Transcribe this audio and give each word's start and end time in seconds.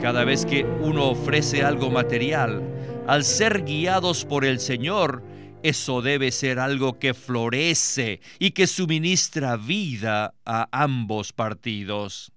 Cada 0.00 0.24
vez 0.24 0.46
que 0.46 0.64
uno 0.64 1.10
ofrece 1.10 1.64
algo 1.64 1.90
material, 1.90 2.62
al 3.08 3.24
ser 3.24 3.64
guiados 3.64 4.24
por 4.24 4.44
el 4.44 4.60
Señor, 4.60 5.24
eso 5.64 6.02
debe 6.02 6.30
ser 6.30 6.60
algo 6.60 7.00
que 7.00 7.14
florece 7.14 8.20
y 8.38 8.52
que 8.52 8.68
suministra 8.68 9.56
vida 9.56 10.34
a 10.44 10.68
ambos 10.70 11.32
partidos. 11.32 12.30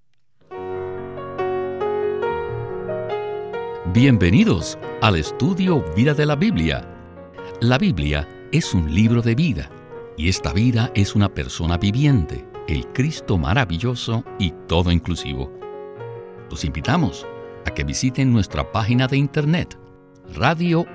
Bienvenidos 3.93 4.79
al 5.01 5.17
estudio 5.17 5.85
Vida 5.95 6.15
de 6.15 6.25
la 6.25 6.35
Biblia. 6.35 6.83
La 7.59 7.77
Biblia 7.77 8.27
es 8.51 8.73
un 8.73 8.91
libro 8.95 9.21
de 9.21 9.35
vida 9.35 9.69
y 10.17 10.29
esta 10.29 10.51
vida 10.51 10.91
es 10.95 11.13
una 11.13 11.31
persona 11.31 11.77
viviente, 11.77 12.43
el 12.67 12.87
Cristo 12.87 13.37
maravilloso 13.37 14.23
y 14.39 14.51
todo 14.67 14.91
inclusivo. 14.91 15.51
Los 16.49 16.65
invitamos 16.65 17.27
a 17.65 17.71
que 17.71 17.83
visiten 17.83 18.31
nuestra 18.31 18.71
página 18.71 19.07
de 19.07 19.17
internet 19.17 19.77
radiolsm.com 20.35 20.91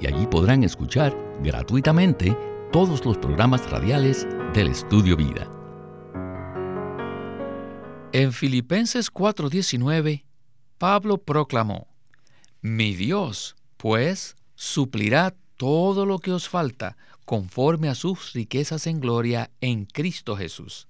y 0.00 0.06
allí 0.06 0.26
podrán 0.26 0.64
escuchar 0.64 1.16
gratuitamente 1.42 2.36
todos 2.72 3.04
los 3.04 3.18
programas 3.18 3.70
radiales 3.70 4.26
del 4.52 4.68
Estudio 4.68 5.16
Vida. 5.16 5.48
En 8.12 8.32
Filipenses 8.32 9.10
4:19, 9.10 10.24
Pablo 10.78 11.18
proclamó, 11.18 11.88
Mi 12.60 12.94
Dios, 12.94 13.56
pues, 13.76 14.36
suplirá 14.54 15.34
todo 15.56 16.06
lo 16.06 16.18
que 16.18 16.32
os 16.32 16.48
falta 16.48 16.96
conforme 17.24 17.88
a 17.88 17.94
sus 17.94 18.32
riquezas 18.32 18.86
en 18.86 19.00
gloria 19.00 19.50
en 19.60 19.84
Cristo 19.84 20.36
Jesús. 20.36 20.88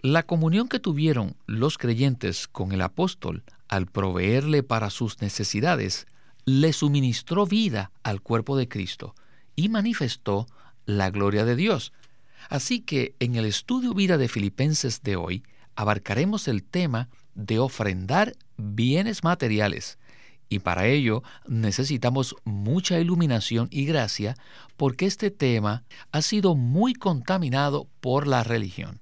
La 0.00 0.22
comunión 0.22 0.68
que 0.68 0.78
tuvieron 0.78 1.34
los 1.46 1.76
creyentes 1.76 2.46
con 2.46 2.70
el 2.70 2.82
apóstol 2.82 3.42
al 3.66 3.86
proveerle 3.86 4.62
para 4.62 4.90
sus 4.90 5.20
necesidades, 5.20 6.06
le 6.44 6.72
suministró 6.72 7.46
vida 7.46 7.90
al 8.04 8.20
cuerpo 8.20 8.56
de 8.56 8.68
Cristo 8.68 9.16
y 9.56 9.68
manifestó 9.68 10.46
la 10.86 11.10
gloria 11.10 11.44
de 11.44 11.56
Dios. 11.56 11.92
Así 12.48 12.78
que 12.78 13.16
en 13.18 13.34
el 13.34 13.44
estudio 13.44 13.92
vida 13.92 14.18
de 14.18 14.28
Filipenses 14.28 15.02
de 15.02 15.16
hoy 15.16 15.42
abarcaremos 15.74 16.46
el 16.46 16.62
tema 16.62 17.08
de 17.34 17.58
ofrendar 17.58 18.36
bienes 18.56 19.24
materiales. 19.24 19.98
Y 20.48 20.60
para 20.60 20.86
ello 20.86 21.24
necesitamos 21.48 22.36
mucha 22.44 23.00
iluminación 23.00 23.66
y 23.72 23.84
gracia 23.84 24.36
porque 24.76 25.06
este 25.06 25.32
tema 25.32 25.82
ha 26.12 26.22
sido 26.22 26.54
muy 26.54 26.94
contaminado 26.94 27.88
por 28.00 28.28
la 28.28 28.44
religión. 28.44 29.00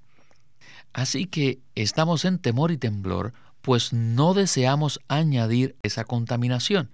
Así 0.97 1.27
que 1.27 1.59
estamos 1.75 2.25
en 2.25 2.39
temor 2.39 2.71
y 2.71 2.77
temblor, 2.77 3.31
pues 3.61 3.93
no 3.93 4.33
deseamos 4.33 4.99
añadir 5.07 5.75
esa 5.83 6.05
contaminación. 6.05 6.89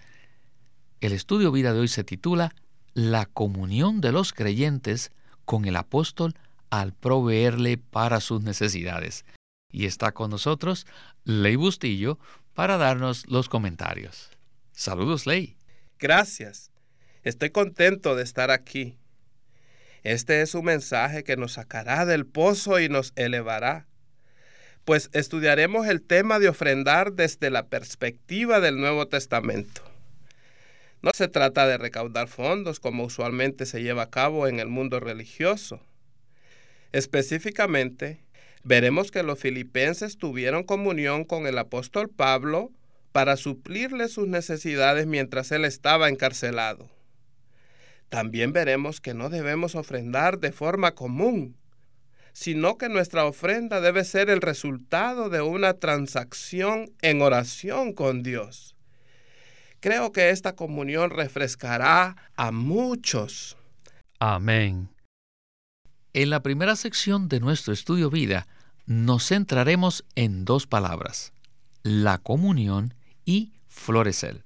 El 0.99 1.13
estudio 1.13 1.53
vida 1.53 1.71
de 1.71 1.79
hoy 1.79 1.87
se 1.87 2.03
titula 2.03 2.53
La 2.93 3.27
comunión 3.27 4.01
de 4.01 4.11
los 4.11 4.33
creyentes 4.33 5.13
con 5.45 5.63
el 5.63 5.77
apóstol 5.77 6.33
al 6.69 6.91
proveerle 6.91 7.77
para 7.77 8.19
sus 8.19 8.41
necesidades. 8.41 9.23
Y 9.71 9.85
está 9.85 10.11
con 10.11 10.31
nosotros 10.31 10.85
Ley 11.23 11.55
Bustillo 11.55 12.19
para 12.53 12.75
darnos 12.75 13.25
los 13.29 13.47
comentarios. 13.47 14.31
Saludos, 14.73 15.25
Ley. 15.25 15.55
Gracias. 15.97 16.73
Estoy 17.23 17.51
contento 17.51 18.17
de 18.17 18.23
estar 18.23 18.51
aquí. 18.51 18.97
Este 20.03 20.41
es 20.41 20.55
un 20.55 20.65
mensaje 20.65 21.23
que 21.23 21.37
nos 21.37 21.53
sacará 21.53 22.05
del 22.05 22.25
pozo 22.25 22.81
y 22.81 22.89
nos 22.89 23.13
elevará 23.15 23.87
pues 24.85 25.09
estudiaremos 25.13 25.87
el 25.87 26.01
tema 26.01 26.39
de 26.39 26.49
ofrendar 26.49 27.13
desde 27.13 27.49
la 27.49 27.67
perspectiva 27.67 28.59
del 28.59 28.79
Nuevo 28.79 29.07
Testamento. 29.07 29.81
No 31.01 31.11
se 31.13 31.27
trata 31.27 31.67
de 31.67 31.77
recaudar 31.77 32.27
fondos 32.27 32.79
como 32.79 33.03
usualmente 33.03 33.65
se 33.65 33.81
lleva 33.81 34.03
a 34.03 34.09
cabo 34.09 34.47
en 34.47 34.59
el 34.59 34.67
mundo 34.67 34.99
religioso. 34.99 35.81
Específicamente, 36.93 38.23
veremos 38.63 39.11
que 39.11 39.23
los 39.23 39.39
filipenses 39.39 40.17
tuvieron 40.17 40.63
comunión 40.63 41.25
con 41.25 41.47
el 41.47 41.57
apóstol 41.57 42.09
Pablo 42.09 42.71
para 43.11 43.37
suplirle 43.37 44.07
sus 44.07 44.27
necesidades 44.27 45.05
mientras 45.05 45.51
él 45.51 45.65
estaba 45.65 46.09
encarcelado. 46.09 46.89
También 48.09 48.53
veremos 48.53 49.01
que 49.01 49.13
no 49.13 49.29
debemos 49.29 49.75
ofrendar 49.75 50.39
de 50.39 50.51
forma 50.51 50.93
común, 50.93 51.55
sino 52.33 52.77
que 52.77 52.89
nuestra 52.89 53.25
ofrenda 53.25 53.79
debe 53.79 54.03
ser 54.03 54.29
el 54.29 54.41
resultado 54.41 55.29
de 55.29 55.41
una 55.41 55.75
transacción 55.75 56.91
en 57.01 57.21
oración 57.21 57.93
con 57.93 58.23
Dios. 58.23 58.75
Creo 59.79 60.11
que 60.11 60.31
esta 60.31 60.55
comunión 60.55 61.11
refrescará 61.11 62.15
a 62.35 62.51
muchos. 62.51 63.57
Amén. 64.19 64.89
En 66.13 66.29
la 66.29 66.41
primera 66.41 66.75
sección 66.75 67.27
de 67.27 67.39
nuestro 67.39 67.73
estudio 67.73 68.09
vida 68.09 68.47
nos 68.85 69.27
centraremos 69.27 70.05
en 70.15 70.45
dos 70.45 70.67
palabras, 70.67 71.33
la 71.83 72.17
comunión 72.17 72.93
y 73.25 73.53
florecer. 73.67 74.43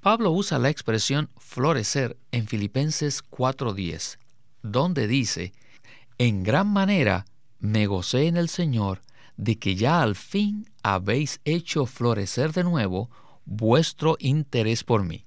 Pablo 0.00 0.30
usa 0.30 0.58
la 0.58 0.70
expresión 0.70 1.30
florecer 1.36 2.16
en 2.30 2.46
Filipenses 2.46 3.22
4:10, 3.22 4.18
donde 4.62 5.06
dice, 5.06 5.52
en 6.18 6.42
gran 6.42 6.68
manera 6.68 7.26
me 7.58 7.86
gocé 7.86 8.26
en 8.26 8.36
el 8.36 8.48
Señor 8.48 9.02
de 9.36 9.58
que 9.58 9.76
ya 9.76 10.02
al 10.02 10.16
fin 10.16 10.70
habéis 10.82 11.40
hecho 11.44 11.86
florecer 11.86 12.52
de 12.52 12.64
nuevo 12.64 13.10
vuestro 13.44 14.16
interés 14.18 14.82
por 14.82 15.04
mí. 15.04 15.24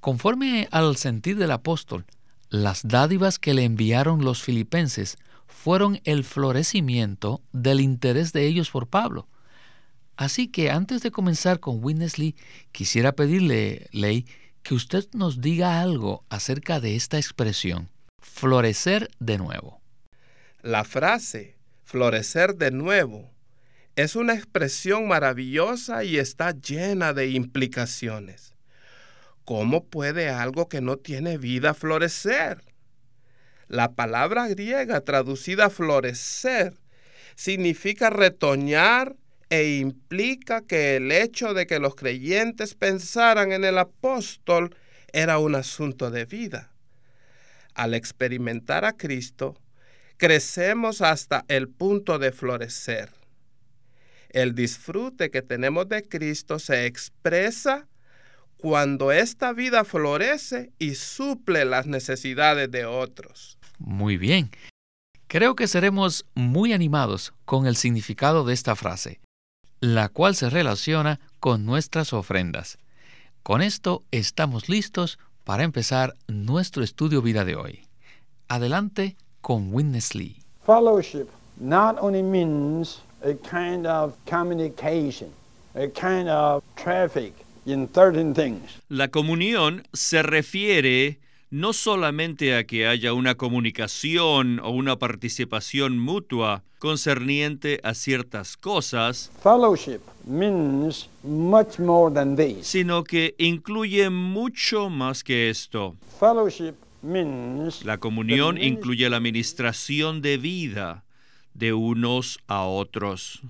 Conforme 0.00 0.68
al 0.70 0.96
sentir 0.96 1.36
del 1.36 1.52
apóstol, 1.52 2.04
las 2.50 2.86
dádivas 2.86 3.38
que 3.38 3.54
le 3.54 3.64
enviaron 3.64 4.24
los 4.24 4.42
filipenses 4.42 5.16
fueron 5.46 6.00
el 6.04 6.24
florecimiento 6.24 7.40
del 7.52 7.80
interés 7.80 8.32
de 8.32 8.46
ellos 8.46 8.70
por 8.70 8.88
Pablo. 8.88 9.28
Así 10.16 10.48
que 10.48 10.70
antes 10.70 11.02
de 11.02 11.10
comenzar 11.10 11.60
con 11.60 11.82
Winnesley, 11.82 12.36
quisiera 12.72 13.12
pedirle, 13.12 13.88
Ley, 13.92 14.26
que 14.62 14.74
usted 14.74 15.08
nos 15.14 15.40
diga 15.40 15.80
algo 15.80 16.24
acerca 16.28 16.80
de 16.80 16.96
esta 16.96 17.16
expresión 17.16 17.91
florecer 18.22 19.10
de 19.18 19.36
nuevo. 19.36 19.80
La 20.62 20.84
frase 20.84 21.56
florecer 21.84 22.54
de 22.54 22.70
nuevo 22.70 23.30
es 23.96 24.16
una 24.16 24.34
expresión 24.34 25.06
maravillosa 25.06 26.04
y 26.04 26.18
está 26.18 26.52
llena 26.52 27.12
de 27.12 27.28
implicaciones. 27.28 28.54
¿Cómo 29.44 29.84
puede 29.84 30.30
algo 30.30 30.68
que 30.68 30.80
no 30.80 30.96
tiene 30.96 31.36
vida 31.36 31.74
florecer? 31.74 32.62
La 33.68 33.92
palabra 33.92 34.48
griega 34.48 35.00
traducida 35.02 35.68
florecer 35.68 36.74
significa 37.34 38.08
retoñar 38.08 39.16
e 39.50 39.76
implica 39.76 40.62
que 40.62 40.96
el 40.96 41.12
hecho 41.12 41.52
de 41.52 41.66
que 41.66 41.80
los 41.80 41.94
creyentes 41.96 42.74
pensaran 42.74 43.52
en 43.52 43.64
el 43.64 43.78
apóstol 43.78 44.74
era 45.12 45.38
un 45.38 45.54
asunto 45.54 46.10
de 46.10 46.24
vida 46.24 46.71
al 47.74 47.94
experimentar 47.94 48.84
a 48.84 48.92
Cristo, 48.92 49.54
crecemos 50.16 51.00
hasta 51.00 51.44
el 51.48 51.68
punto 51.68 52.18
de 52.18 52.32
florecer. 52.32 53.10
El 54.30 54.54
disfrute 54.54 55.30
que 55.30 55.42
tenemos 55.42 55.88
de 55.88 56.02
Cristo 56.02 56.58
se 56.58 56.86
expresa 56.86 57.88
cuando 58.56 59.12
esta 59.12 59.52
vida 59.52 59.84
florece 59.84 60.70
y 60.78 60.94
suple 60.94 61.64
las 61.64 61.86
necesidades 61.86 62.70
de 62.70 62.86
otros. 62.86 63.58
Muy 63.78 64.16
bien. 64.16 64.50
Creo 65.26 65.56
que 65.56 65.66
seremos 65.66 66.24
muy 66.34 66.72
animados 66.72 67.32
con 67.44 67.66
el 67.66 67.74
significado 67.74 68.44
de 68.44 68.54
esta 68.54 68.76
frase, 68.76 69.20
la 69.80 70.08
cual 70.08 70.36
se 70.36 70.48
relaciona 70.48 71.18
con 71.40 71.66
nuestras 71.66 72.12
ofrendas. 72.12 72.78
Con 73.42 73.62
esto 73.62 74.04
estamos 74.12 74.68
listos 74.68 75.18
para 75.44 75.62
empezar 75.62 76.14
nuestro 76.28 76.82
estudio 76.82 77.22
vida 77.22 77.44
de 77.44 77.56
hoy. 77.56 77.80
Adelante 78.48 79.16
con 79.40 79.72
Witness 79.72 80.14
Lee. 80.14 80.36
Fellowship 80.64 81.28
not 81.58 81.96
only 82.00 82.22
means 82.22 83.00
a 83.22 83.34
kind 83.34 83.86
of 83.86 84.14
communication, 84.26 85.30
a 85.74 85.88
kind 85.88 86.28
of 86.28 86.62
traffic 86.76 87.32
in 87.66 87.88
certain 87.94 88.34
things. 88.34 88.80
La 88.88 89.08
comunión 89.08 89.86
se 89.92 90.22
refiere 90.22 91.18
no 91.52 91.74
solamente 91.74 92.56
a 92.56 92.64
que 92.64 92.86
haya 92.86 93.12
una 93.12 93.34
comunicación 93.34 94.58
o 94.60 94.70
una 94.70 94.98
participación 94.98 95.98
mutua 95.98 96.64
concerniente 96.78 97.78
a 97.84 97.92
ciertas 97.92 98.56
cosas, 98.56 99.30
Fellowship 99.42 100.00
means 100.26 101.10
much 101.22 101.78
more 101.78 102.12
than 102.12 102.36
this. 102.36 102.66
sino 102.66 103.04
que 103.04 103.34
incluye 103.36 104.08
mucho 104.08 104.88
más 104.88 105.22
que 105.22 105.50
esto. 105.50 105.94
Fellowship 106.18 106.72
means 107.02 107.84
La 107.84 107.98
comunión 107.98 108.56
incluye 108.56 109.10
la 109.10 109.18
administración 109.18 110.22
de 110.22 110.38
vida 110.38 111.04
de 111.52 111.74
unos 111.74 112.38
a 112.46 112.62
otros. 112.64 113.42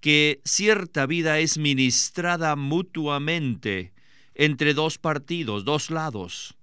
que 0.00 0.40
cierta 0.44 1.06
vida 1.06 1.40
es 1.40 1.58
ministrada 1.58 2.54
mutuamente 2.54 3.92
entre 4.36 4.72
dos 4.72 4.98
partidos, 4.98 5.64
dos 5.64 5.90
lados. 5.90 6.54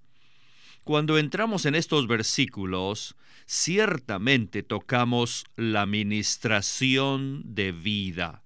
Cuando 0.84 1.16
entramos 1.16 1.64
en 1.64 1.76
estos 1.76 2.08
versículos, 2.08 3.14
ciertamente 3.46 4.64
tocamos 4.64 5.44
la 5.54 5.86
ministración 5.86 7.42
de 7.44 7.70
vida, 7.70 8.42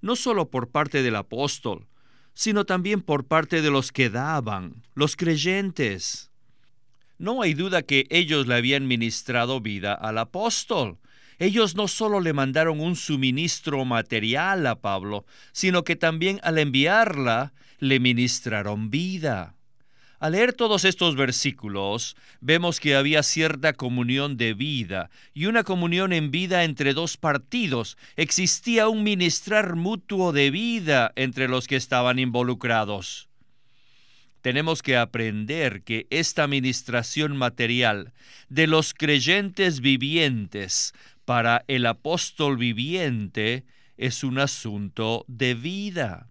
no 0.00 0.16
solo 0.16 0.50
por 0.50 0.70
parte 0.70 1.04
del 1.04 1.14
apóstol, 1.14 1.86
sino 2.34 2.66
también 2.66 3.02
por 3.02 3.26
parte 3.26 3.62
de 3.62 3.70
los 3.70 3.92
que 3.92 4.10
daban, 4.10 4.82
los 4.94 5.14
creyentes. 5.14 6.32
No 7.18 7.40
hay 7.40 7.54
duda 7.54 7.82
que 7.82 8.08
ellos 8.10 8.48
le 8.48 8.56
habían 8.56 8.88
ministrado 8.88 9.60
vida 9.60 9.94
al 9.94 10.18
apóstol. 10.18 10.98
Ellos 11.38 11.76
no 11.76 11.86
solo 11.86 12.18
le 12.18 12.32
mandaron 12.32 12.80
un 12.80 12.96
suministro 12.96 13.84
material 13.84 14.66
a 14.66 14.80
Pablo, 14.80 15.24
sino 15.52 15.84
que 15.84 15.94
también 15.94 16.40
al 16.42 16.58
enviarla 16.58 17.52
le 17.78 18.00
ministraron 18.00 18.90
vida. 18.90 19.54
Al 20.20 20.32
leer 20.32 20.52
todos 20.52 20.84
estos 20.84 21.16
versículos, 21.16 22.14
vemos 22.42 22.78
que 22.78 22.94
había 22.94 23.22
cierta 23.22 23.72
comunión 23.72 24.36
de 24.36 24.52
vida 24.52 25.08
y 25.32 25.46
una 25.46 25.64
comunión 25.64 26.12
en 26.12 26.30
vida 26.30 26.64
entre 26.64 26.92
dos 26.92 27.16
partidos. 27.16 27.96
Existía 28.16 28.88
un 28.88 29.02
ministrar 29.02 29.76
mutuo 29.76 30.32
de 30.32 30.50
vida 30.50 31.10
entre 31.16 31.48
los 31.48 31.66
que 31.66 31.76
estaban 31.76 32.18
involucrados. 32.18 33.30
Tenemos 34.42 34.82
que 34.82 34.98
aprender 34.98 35.82
que 35.84 36.06
esta 36.10 36.46
ministración 36.46 37.34
material 37.34 38.12
de 38.50 38.66
los 38.66 38.92
creyentes 38.92 39.80
vivientes 39.80 40.92
para 41.24 41.64
el 41.66 41.86
apóstol 41.86 42.58
viviente 42.58 43.64
es 43.96 44.22
un 44.22 44.38
asunto 44.38 45.24
de 45.28 45.54
vida. 45.54 46.29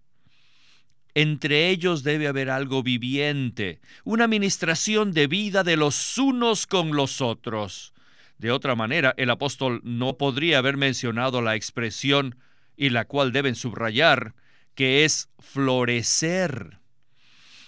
Entre 1.14 1.70
ellos 1.70 2.02
debe 2.02 2.28
haber 2.28 2.50
algo 2.50 2.82
viviente, 2.82 3.80
una 4.04 4.24
administración 4.24 5.12
de 5.12 5.26
vida 5.26 5.64
de 5.64 5.76
los 5.76 6.18
unos 6.18 6.66
con 6.66 6.94
los 6.94 7.20
otros. 7.20 7.92
De 8.38 8.52
otra 8.52 8.74
manera, 8.74 9.14
el 9.16 9.30
apóstol 9.30 9.80
no 9.84 10.16
podría 10.16 10.58
haber 10.58 10.76
mencionado 10.76 11.42
la 11.42 11.56
expresión, 11.56 12.36
y 12.76 12.88
la 12.88 13.04
cual 13.04 13.30
deben 13.32 13.56
subrayar, 13.56 14.34
que 14.74 15.04
es 15.04 15.28
florecer. 15.38 16.78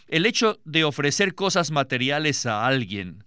El 0.09 0.25
hecho 0.25 0.59
de 0.65 0.85
ofrecer 0.85 1.35
cosas 1.35 1.71
materiales 1.71 2.47
a 2.47 2.67
alguien, 2.67 3.25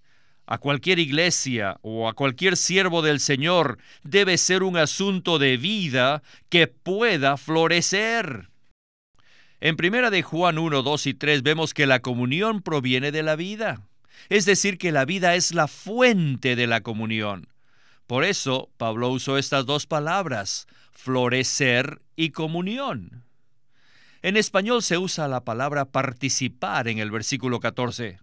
a 0.48 0.58
cualquier 0.58 0.98
iglesia 0.98 1.78
o 1.82 2.08
a 2.10 2.14
cualquier 2.14 2.58
siervo 2.58 3.04
del 3.04 3.20
Señor, 3.20 3.78
debe 4.04 4.40
ser 4.40 4.64
un 4.64 4.78
asunto 4.78 5.38
de 5.38 5.58
vida 5.58 6.24
que 6.50 6.66
pueda 6.66 7.38
florecer. 7.38 8.50
En 9.66 9.78
primera 9.78 10.12
de 10.12 10.22
Juan 10.22 10.60
1, 10.60 10.84
2 10.84 11.08
y 11.08 11.16
3 11.16 11.42
vemos 11.42 11.74
que 11.74 11.88
la 11.88 12.00
comunión 12.00 12.62
proviene 12.62 13.12
de 13.12 13.24
la 13.24 13.36
vida. 13.36 13.82
Es 14.30 14.46
decir, 14.46 14.78
que 14.78 14.92
la 14.92 15.06
vida 15.06 15.34
es 15.34 15.56
la 15.56 15.68
fuente 15.68 16.56
de 16.56 16.68
la 16.68 16.82
comunión. 16.82 17.48
Por 18.06 18.26
eso 18.26 18.70
Pablo 18.78 19.10
usó 19.10 19.40
estas 19.40 19.66
dos 19.66 19.88
palabras, 19.88 20.68
florecer 20.92 22.00
y 22.16 22.30
comunión. 22.30 23.24
En 24.22 24.38
español 24.38 24.84
se 24.84 25.00
usa 25.00 25.28
la 25.28 25.44
palabra 25.44 25.86
participar 25.86 26.88
en 26.88 27.00
el 27.00 27.10
versículo 27.10 27.60
14. 27.60 28.20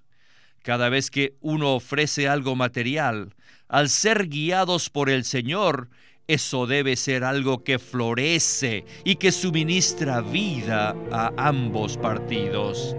Cada 0.62 0.90
vez 0.90 1.10
que 1.10 1.34
uno 1.40 1.74
ofrece 1.74 2.28
algo 2.28 2.54
material, 2.54 3.34
al 3.66 3.88
ser 3.88 4.28
guiados 4.28 4.90
por 4.90 5.10
el 5.10 5.24
Señor, 5.24 5.88
eso 6.28 6.66
debe 6.66 6.96
ser 6.96 7.24
algo 7.24 7.64
que 7.64 7.78
florece 7.78 8.84
y 9.04 9.16
que 9.16 9.32
suministra 9.32 10.20
vida 10.20 10.96
a 11.10 11.32
ambos 11.36 11.96
partidos. 11.96 12.96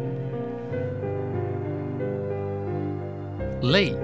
Ley. 3.61 3.95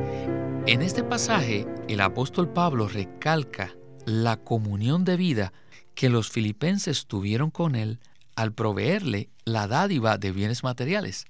En 0.68 0.82
este 0.82 1.04
pasaje, 1.04 1.66
el 1.88 2.00
apóstol 2.02 2.54
Pablo 2.54 2.88
recalca 2.88 3.76
la 4.06 4.38
comunión 4.38 5.04
de 5.04 5.18
vida 5.18 5.54
que 5.96 6.10
los 6.10 6.30
filipenses 6.30 7.08
tuvieron 7.08 7.50
con 7.50 7.76
él 7.76 8.00
al 8.36 8.54
proveerle 8.54 9.30
la 9.44 9.68
dádiva 9.68 10.18
de 10.18 10.32
bienes 10.32 10.64
materiales. 10.64 11.26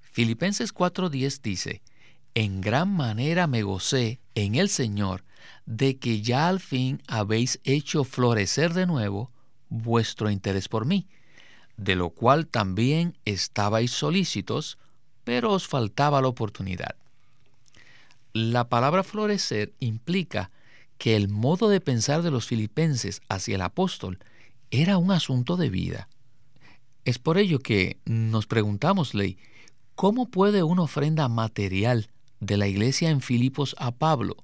Filipenses 0.00 0.74
4:10 0.74 1.42
dice, 1.42 1.82
En 2.34 2.60
gran 2.60 2.88
manera 2.88 3.46
me 3.46 3.62
gocé 3.62 4.18
en 4.34 4.56
el 4.56 4.68
Señor 4.68 5.24
de 5.70 5.98
que 5.98 6.20
ya 6.20 6.48
al 6.48 6.58
fin 6.58 7.00
habéis 7.06 7.60
hecho 7.62 8.02
florecer 8.02 8.74
de 8.74 8.86
nuevo 8.86 9.30
vuestro 9.68 10.28
interés 10.28 10.66
por 10.66 10.84
mí, 10.84 11.06
de 11.76 11.94
lo 11.94 12.10
cual 12.10 12.48
también 12.48 13.16
estabais 13.24 13.92
solícitos, 13.92 14.78
pero 15.22 15.52
os 15.52 15.68
faltaba 15.68 16.20
la 16.20 16.26
oportunidad. 16.26 16.96
La 18.32 18.68
palabra 18.68 19.04
florecer 19.04 19.72
implica 19.78 20.50
que 20.98 21.14
el 21.14 21.28
modo 21.28 21.68
de 21.68 21.80
pensar 21.80 22.22
de 22.22 22.32
los 22.32 22.46
filipenses 22.46 23.22
hacia 23.28 23.54
el 23.54 23.62
apóstol 23.62 24.18
era 24.72 24.98
un 24.98 25.12
asunto 25.12 25.56
de 25.56 25.70
vida. 25.70 26.08
Es 27.04 27.20
por 27.20 27.38
ello 27.38 27.60
que 27.60 28.00
nos 28.06 28.48
preguntamos, 28.48 29.14
Ley, 29.14 29.38
¿cómo 29.94 30.26
puede 30.26 30.64
una 30.64 30.82
ofrenda 30.82 31.28
material 31.28 32.10
de 32.40 32.56
la 32.56 32.66
iglesia 32.66 33.10
en 33.10 33.20
Filipos 33.20 33.76
a 33.78 33.92
Pablo 33.92 34.36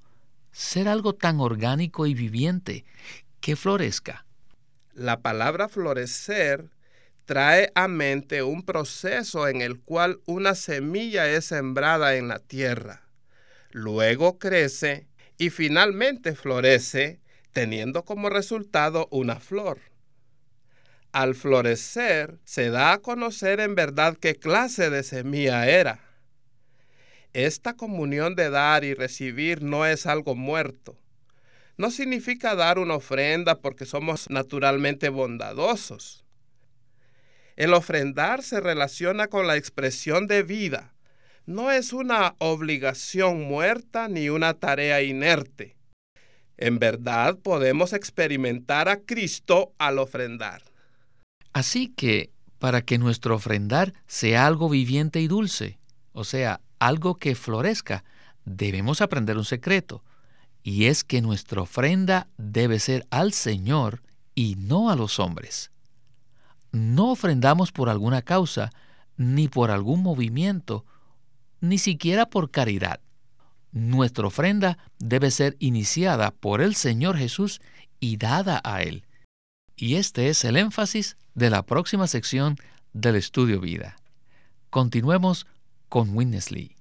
ser 0.56 0.88
algo 0.88 1.14
tan 1.14 1.38
orgánico 1.38 2.06
y 2.06 2.14
viviente 2.14 2.86
que 3.40 3.56
florezca. 3.56 4.24
La 4.94 5.20
palabra 5.20 5.68
florecer 5.68 6.70
trae 7.26 7.70
a 7.74 7.88
mente 7.88 8.42
un 8.42 8.62
proceso 8.62 9.48
en 9.48 9.60
el 9.60 9.78
cual 9.78 10.20
una 10.24 10.54
semilla 10.54 11.28
es 11.28 11.44
sembrada 11.44 12.16
en 12.16 12.28
la 12.28 12.38
tierra, 12.38 13.02
luego 13.70 14.38
crece 14.38 15.06
y 15.36 15.50
finalmente 15.50 16.34
florece 16.34 17.20
teniendo 17.52 18.06
como 18.06 18.30
resultado 18.30 19.08
una 19.10 19.38
flor. 19.40 19.80
Al 21.12 21.34
florecer 21.34 22.38
se 22.44 22.70
da 22.70 22.94
a 22.94 22.98
conocer 22.98 23.60
en 23.60 23.74
verdad 23.74 24.16
qué 24.18 24.34
clase 24.36 24.88
de 24.88 25.02
semilla 25.02 25.68
era. 25.68 26.05
Esta 27.36 27.74
comunión 27.74 28.34
de 28.34 28.48
dar 28.48 28.82
y 28.82 28.94
recibir 28.94 29.62
no 29.62 29.84
es 29.84 30.06
algo 30.06 30.34
muerto. 30.34 30.96
No 31.76 31.90
significa 31.90 32.54
dar 32.54 32.78
una 32.78 32.94
ofrenda 32.94 33.60
porque 33.60 33.84
somos 33.84 34.30
naturalmente 34.30 35.10
bondadosos. 35.10 36.24
El 37.56 37.74
ofrendar 37.74 38.42
se 38.42 38.60
relaciona 38.60 39.26
con 39.28 39.46
la 39.46 39.56
expresión 39.56 40.26
de 40.28 40.44
vida. 40.44 40.94
No 41.44 41.70
es 41.70 41.92
una 41.92 42.36
obligación 42.38 43.42
muerta 43.42 44.08
ni 44.08 44.30
una 44.30 44.54
tarea 44.54 45.02
inerte. 45.02 45.76
En 46.56 46.78
verdad 46.78 47.36
podemos 47.36 47.92
experimentar 47.92 48.88
a 48.88 49.00
Cristo 49.00 49.74
al 49.76 49.98
ofrendar. 49.98 50.62
Así 51.52 51.88
que, 51.88 52.30
para 52.58 52.80
que 52.80 52.96
nuestro 52.96 53.34
ofrendar 53.34 53.92
sea 54.06 54.46
algo 54.46 54.70
viviente 54.70 55.20
y 55.20 55.28
dulce, 55.28 55.78
o 56.12 56.24
sea, 56.24 56.62
algo 56.78 57.18
que 57.18 57.34
florezca, 57.34 58.04
debemos 58.44 59.00
aprender 59.00 59.36
un 59.36 59.44
secreto, 59.44 60.02
y 60.62 60.86
es 60.86 61.04
que 61.04 61.22
nuestra 61.22 61.62
ofrenda 61.62 62.28
debe 62.38 62.78
ser 62.80 63.06
al 63.10 63.32
Señor 63.32 64.02
y 64.34 64.56
no 64.56 64.90
a 64.90 64.96
los 64.96 65.18
hombres. 65.18 65.70
No 66.72 67.10
ofrendamos 67.10 67.72
por 67.72 67.88
alguna 67.88 68.22
causa, 68.22 68.70
ni 69.16 69.48
por 69.48 69.70
algún 69.70 70.02
movimiento, 70.02 70.84
ni 71.60 71.78
siquiera 71.78 72.26
por 72.26 72.50
caridad. 72.50 73.00
Nuestra 73.72 74.26
ofrenda 74.26 74.78
debe 74.98 75.30
ser 75.30 75.56
iniciada 75.58 76.30
por 76.30 76.60
el 76.60 76.74
Señor 76.74 77.16
Jesús 77.16 77.60
y 78.00 78.16
dada 78.16 78.60
a 78.64 78.82
Él. 78.82 79.04
Y 79.76 79.96
este 79.96 80.28
es 80.28 80.44
el 80.44 80.56
énfasis 80.56 81.16
de 81.34 81.50
la 81.50 81.64
próxima 81.64 82.06
sección 82.06 82.56
del 82.92 83.16
estudio 83.16 83.60
vida. 83.60 83.96
Continuemos 84.70 85.46
con 85.96 86.14
Winnesley. 86.14 86.76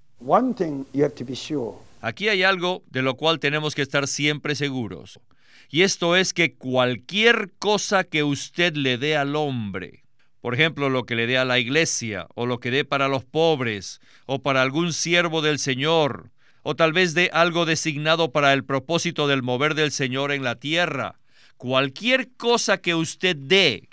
Aquí 2.02 2.28
hay 2.28 2.44
algo 2.44 2.84
de 2.90 3.02
lo 3.02 3.16
cual 3.16 3.40
tenemos 3.40 3.74
que 3.74 3.82
estar 3.82 4.10
siempre 4.10 4.56
seguros. 4.56 5.22
Y 5.70 5.84
esto 5.84 6.18
es 6.18 6.34
que 6.34 6.56
cualquier 6.56 7.54
cosa 7.58 8.04
que 8.04 8.26
usted 8.26 8.76
le 8.76 8.98
dé 8.98 9.16
al 9.16 9.38
hombre, 9.38 10.04
por 10.42 10.54
ejemplo, 10.54 10.90
lo 10.90 11.06
que 11.06 11.16
le 11.16 11.28
dé 11.28 11.38
a 11.38 11.46
la 11.46 11.60
iglesia, 11.60 12.28
o 12.36 12.46
lo 12.46 12.60
que 12.60 12.72
dé 12.72 12.84
para 12.84 13.08
los 13.08 13.24
pobres, 13.24 14.02
o 14.26 14.40
para 14.40 14.62
algún 14.62 14.92
siervo 14.92 15.42
del 15.42 15.60
Señor, 15.60 16.32
o 16.62 16.76
tal 16.76 16.92
vez 16.92 17.14
dé 17.14 17.30
algo 17.32 17.66
designado 17.66 18.34
para 18.34 18.52
el 18.52 18.66
propósito 18.66 19.30
del 19.30 19.44
mover 19.44 19.76
del 19.76 19.94
Señor 19.94 20.34
en 20.34 20.44
la 20.44 20.56
tierra, 20.56 21.20
cualquier 21.56 22.34
cosa 22.36 22.80
que 22.80 22.96
usted 22.96 23.38
dé, 23.38 23.88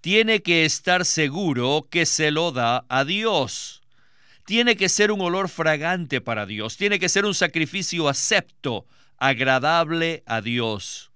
tiene 0.00 0.40
que 0.40 0.64
estar 0.64 1.04
seguro 1.04 1.86
que 1.90 2.06
se 2.06 2.30
lo 2.30 2.50
da 2.50 2.86
a 2.88 3.04
Dios 3.04 3.83
tiene 4.44 4.76
que 4.76 4.88
ser 4.88 5.10
un 5.10 5.20
olor 5.20 5.48
fragante 5.48 6.20
para 6.20 6.46
Dios, 6.46 6.76
tiene 6.76 6.98
que 6.98 7.08
ser 7.08 7.24
un 7.24 7.34
sacrificio 7.34 8.08
acepto, 8.08 8.86
agradable 9.18 10.22
a 10.26 10.40
Dios. 10.40 11.10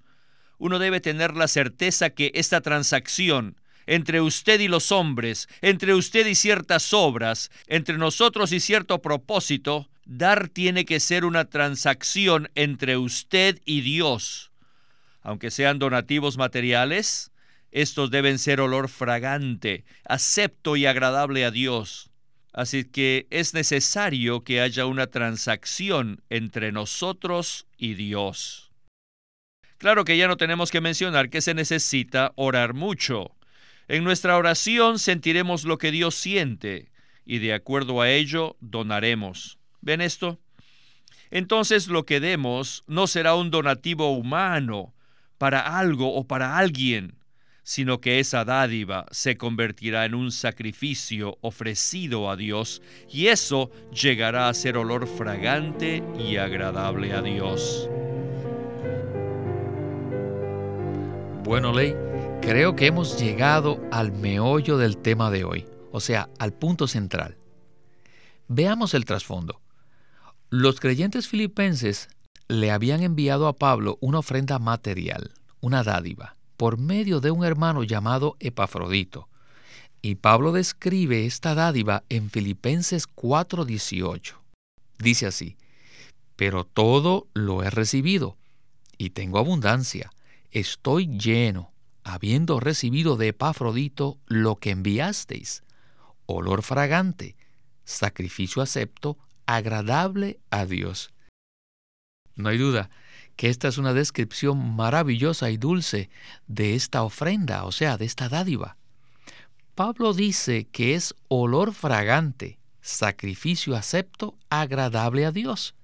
uno 0.59 0.79
debe 0.79 1.01
tener 1.01 1.37
la 1.37 1.47
certeza 1.47 2.11
que 2.11 2.33
esta 2.35 2.61
transacción 2.61 3.57
entre 3.89 4.21
usted 4.21 4.61
y 4.61 4.69
los 4.69 4.93
hombres, 4.93 5.49
entre 5.63 5.95
usted 5.95 6.27
y 6.27 6.35
ciertas 6.35 6.93
obras, 6.93 7.51
entre 7.69 7.97
nosotros 7.97 8.53
y 8.53 8.61
cierto 8.61 9.01
propósito, 9.01 9.89
dar 10.05 10.49
tiene 10.49 10.85
que 10.85 11.01
ser 11.01 11.25
una 11.25 11.47
transacción 11.47 12.51
entre 12.55 12.99
usted 12.99 13.61
y 13.65 13.81
Dios. 13.81 14.53
Aunque 15.23 15.51
sean 15.51 15.79
donativos 15.79 16.37
materiales, 16.37 17.33
estos 17.73 18.11
deben 18.11 18.39
ser 18.39 18.61
olor 18.61 18.91
fragante, 18.91 19.85
acepto 20.05 20.77
y 20.77 20.85
agradable 20.85 21.47
a 21.47 21.51
Dios. 21.51 22.08
Así 22.59 22.83
que 22.83 23.29
es 23.31 23.55
necesario 23.55 24.43
que 24.43 24.61
haya 24.61 24.85
una 24.87 25.07
transacción 25.07 26.25
entre 26.29 26.73
nosotros 26.73 27.69
y 27.77 27.95
Dios. 27.95 28.73
Claro 29.77 30.05
que 30.05 30.17
ya 30.17 30.27
no 30.27 30.37
tenemos 30.37 30.73
que 30.73 30.81
mencionar 30.81 31.31
que 31.31 31.41
se 31.41 31.55
necesita 31.55 32.33
orar 32.35 32.75
mucho. 32.75 33.31
En 33.87 34.03
nuestra 34.03 34.37
oración 34.37 34.99
sentiremos 34.99 35.63
lo 35.63 35.79
que 35.79 35.93
Dios 35.93 36.17
siente 36.17 36.91
y 37.25 37.39
de 37.39 37.55
acuerdo 37.55 38.01
a 38.01 38.11
ello 38.11 38.57
donaremos. 38.59 39.61
¿Ven 39.81 40.01
esto? 40.01 40.41
Entonces 41.31 41.87
lo 41.87 42.07
que 42.07 42.19
demos 42.19 42.83
no 42.89 43.07
será 43.07 43.37
un 43.37 43.53
donativo 43.53 44.11
humano 44.11 44.97
para 45.39 45.79
algo 45.79 46.13
o 46.13 46.27
para 46.27 46.59
alguien, 46.59 47.18
sino 47.69 48.01
que 48.01 48.19
esa 48.19 48.47
dádiva 48.47 49.05
se 49.11 49.37
convertirá 49.37 50.07
en 50.07 50.15
un 50.15 50.33
sacrificio 50.33 51.37
ofrecido 51.43 52.31
a 52.31 52.37
Dios 52.37 52.81
y 53.11 53.27
eso 53.27 53.71
llegará 53.93 54.49
a 54.49 54.55
ser 54.55 54.79
olor 54.79 55.07
fragante 55.07 56.03
y 56.19 56.39
agradable 56.39 57.13
a 57.13 57.21
Dios. 57.21 57.91
Bueno, 61.45 61.75
Ley, 61.75 61.95
Creo 62.41 62.77
que 62.77 62.87
hemos 62.87 63.21
llegado 63.21 63.79
al 63.93 64.11
meollo 64.11 64.79
del 64.79 64.97
tema 64.97 65.31
de 65.31 65.45
hoy, 65.45 65.67
o 65.93 66.01
sea, 66.01 66.31
al 66.39 66.55
punto 66.55 66.87
central. 66.87 67.37
Veamos 68.47 68.95
el 68.95 69.05
trasfondo. 69.05 69.61
Los 70.49 70.81
creyentes 70.81 71.29
filipenses 71.29 72.09
le 72.49 72.71
habían 72.71 73.03
enviado 73.03 73.49
a 73.49 73.53
Pablo 73.53 73.99
una 74.01 74.21
ofrenda 74.21 74.59
material, 74.59 75.33
una 75.61 75.83
dádiva, 75.83 76.38
por 76.59 76.77
medio 76.77 77.21
de 77.21 77.31
un 77.31 77.45
hermano 77.45 77.85
llamado 77.85 78.37
Epafrodito. 78.41 79.29
Y 80.03 80.17
Pablo 80.17 80.53
describe 80.53 81.25
esta 81.25 81.55
dádiva 81.55 82.03
en 82.09 82.31
Filipenses 82.31 83.07
4:18. 83.07 84.35
Dice 84.99 85.27
así, 85.27 85.57
pero 86.37 86.65
todo 86.65 87.29
lo 87.33 87.63
he 87.63 87.71
recibido 87.71 88.37
y 88.99 89.11
tengo 89.11 89.39
abundancia, 89.39 90.11
estoy 90.51 91.07
lleno 91.07 91.71
habiendo 92.03 92.59
recibido 92.59 93.17
de 93.17 93.29
Epafrodito 93.29 94.19
lo 94.27 94.57
que 94.57 94.71
enviasteis, 94.71 95.63
olor 96.27 96.63
fragante, 96.63 97.37
sacrificio 97.85 98.63
acepto, 98.63 99.17
agradable 99.47 100.41
a 100.51 100.67
Dios. 100.67 101.13
No 102.35 102.49
hay 102.49 102.59
duda 102.59 102.91
que 103.39 103.49
esta 103.49 103.69
es 103.69 103.79
una 103.79 103.95
descripción 103.95 104.75
maravillosa 104.75 105.49
y 105.49 105.59
dulce 105.59 106.11
de 106.49 106.75
esta 106.75 107.05
ofrenda, 107.05 107.67
o 107.67 107.71
sea, 107.71 107.97
de 107.97 108.05
esta 108.05 108.29
dádiva. 108.29 108.77
Pablo 109.77 110.13
dice 110.13 110.67
que 110.67 110.97
es 110.97 111.15
olor 111.29 111.73
fragante, 111.73 112.59
sacrificio 112.81 113.77
acepto, 113.77 114.37
agradable 114.51 115.25
a 115.25 115.31
Dios. 115.31 115.77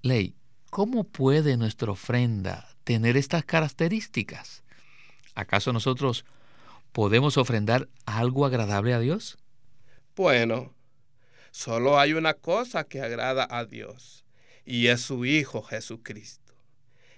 Ley, 0.00 0.34
¿cómo 0.70 1.04
puede 1.04 1.58
nuestra 1.58 1.92
ofrenda 1.92 2.74
tener 2.84 3.18
estas 3.18 3.44
características? 3.44 4.64
¿Acaso 5.34 5.74
nosotros 5.74 6.24
podemos 6.92 7.36
ofrendar 7.36 7.90
algo 8.06 8.46
agradable 8.46 8.94
a 8.94 8.98
Dios? 8.98 9.36
Bueno, 10.16 10.72
solo 11.50 11.98
hay 11.98 12.14
una 12.14 12.32
cosa 12.32 12.84
que 12.84 13.02
agrada 13.02 13.46
a 13.50 13.66
Dios, 13.66 14.23
y 14.64 14.88
es 14.88 15.00
su 15.00 15.24
Hijo 15.24 15.62
Jesucristo. 15.62 16.54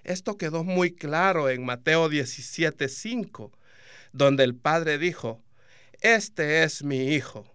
Esto 0.03 0.37
quedó 0.37 0.63
muy 0.63 0.91
claro 0.91 1.49
en 1.49 1.65
Mateo 1.65 2.09
17:5, 2.09 3.51
donde 4.13 4.43
el 4.43 4.55
Padre 4.55 4.97
dijo, 4.97 5.43
Este 6.01 6.63
es 6.63 6.83
mi 6.83 7.13
Hijo, 7.13 7.45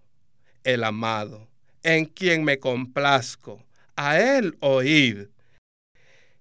el 0.65 0.85
amado, 0.85 1.49
en 1.83 2.05
quien 2.07 2.45
me 2.45 2.59
complazco, 2.59 3.65
a 3.97 4.21
él 4.21 4.57
oíd. 4.61 5.29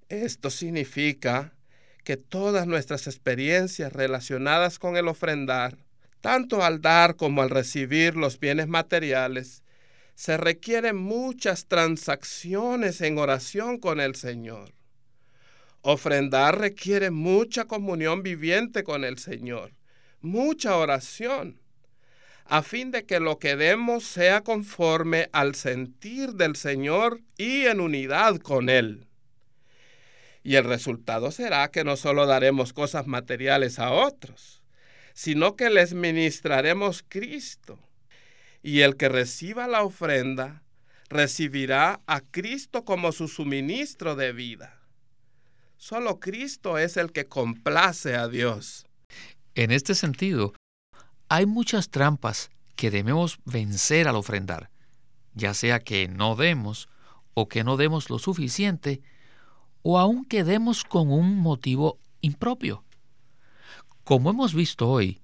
Esto 0.10 0.50
significa 0.50 1.54
que 2.04 2.18
todas 2.18 2.68
nuestras 2.68 3.08
experiencias 3.08 3.94
relacionadas 3.94 4.80
con 4.80 4.98
el 4.98 5.08
ofrendar, 5.08 5.78
tanto 6.20 6.64
al 6.64 6.82
dar 6.82 7.16
como 7.16 7.42
al 7.42 7.50
recibir 7.50 8.16
los 8.16 8.40
bienes 8.40 8.68
materiales, 8.68 9.61
se 10.22 10.38
requieren 10.38 10.98
muchas 10.98 11.66
transacciones 11.66 13.02
en 13.02 13.18
oración 13.18 13.80
con 13.80 14.00
el 14.00 14.14
Señor. 14.14 14.72
Ofrendar 15.82 16.60
requiere 16.60 17.10
mucha 17.10 17.66
comunión 17.66 18.22
viviente 18.22 18.84
con 18.84 19.04
el 19.04 19.18
Señor, 19.18 19.74
mucha 20.20 20.78
oración, 20.78 21.60
a 22.46 22.62
fin 22.62 22.92
de 22.92 23.08
que 23.08 23.20
lo 23.20 23.40
que 23.40 23.56
demos 23.56 24.04
sea 24.04 24.42
conforme 24.42 25.28
al 25.32 25.56
sentir 25.56 26.34
del 26.34 26.56
Señor 26.56 27.22
y 27.36 27.66
en 27.66 27.80
unidad 27.80 28.38
con 28.38 28.70
Él. 28.70 29.08
Y 30.44 30.54
el 30.54 30.66
resultado 30.66 31.32
será 31.32 31.72
que 31.72 31.84
no 31.84 31.98
solo 31.98 32.28
daremos 32.28 32.74
cosas 32.74 33.08
materiales 33.08 33.80
a 33.80 33.90
otros, 33.90 34.62
sino 35.16 35.56
que 35.56 35.72
les 35.72 35.96
ministraremos 35.96 37.04
Cristo. 37.10 37.80
Y 38.64 38.82
el 38.82 38.96
que 38.96 39.10
reciba 39.10 39.68
la 39.68 39.84
ofrenda 39.84 40.64
recibirá 41.10 42.02
a 42.08 42.22
Cristo 42.22 42.86
como 42.86 43.12
su 43.12 43.28
suministro 43.28 44.16
de 44.16 44.32
vida. 44.34 44.80
Solo 45.78 46.20
Cristo 46.20 46.78
es 46.78 46.96
el 46.96 47.12
que 47.12 47.28
complace 47.28 48.16
a 48.16 48.28
Dios. 48.28 48.86
En 49.56 49.72
este 49.72 49.96
sentido, 49.96 50.54
hay 51.28 51.46
muchas 51.46 51.90
trampas 51.90 52.52
que 52.76 52.92
debemos 52.92 53.40
vencer 53.46 54.08
al 54.08 54.16
ofrendar, 54.16 54.70
ya 55.34 55.54
sea 55.54 55.80
que 55.80 56.08
no 56.08 56.36
demos 56.36 56.88
o 57.34 57.48
que 57.48 57.64
no 57.64 57.78
demos 57.78 58.10
lo 58.10 58.20
suficiente 58.20 59.02
o 59.82 60.00
aún 60.00 60.26
quedemos 60.26 60.84
con 60.84 61.12
un 61.12 61.38
motivo 61.38 62.00
impropio. 62.22 62.84
Como 64.04 64.30
hemos 64.30 64.54
visto 64.54 64.90
hoy, 64.90 65.22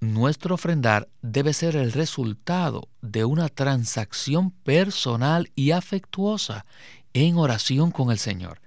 nuestro 0.00 0.54
ofrendar 0.54 1.08
debe 1.22 1.52
ser 1.52 1.76
el 1.76 1.92
resultado 1.92 2.88
de 3.02 3.24
una 3.24 3.48
transacción 3.48 4.50
personal 4.50 5.50
y 5.54 5.72
afectuosa 5.72 6.64
en 7.12 7.36
oración 7.36 7.90
con 7.90 8.10
el 8.10 8.18
Señor. 8.18 8.60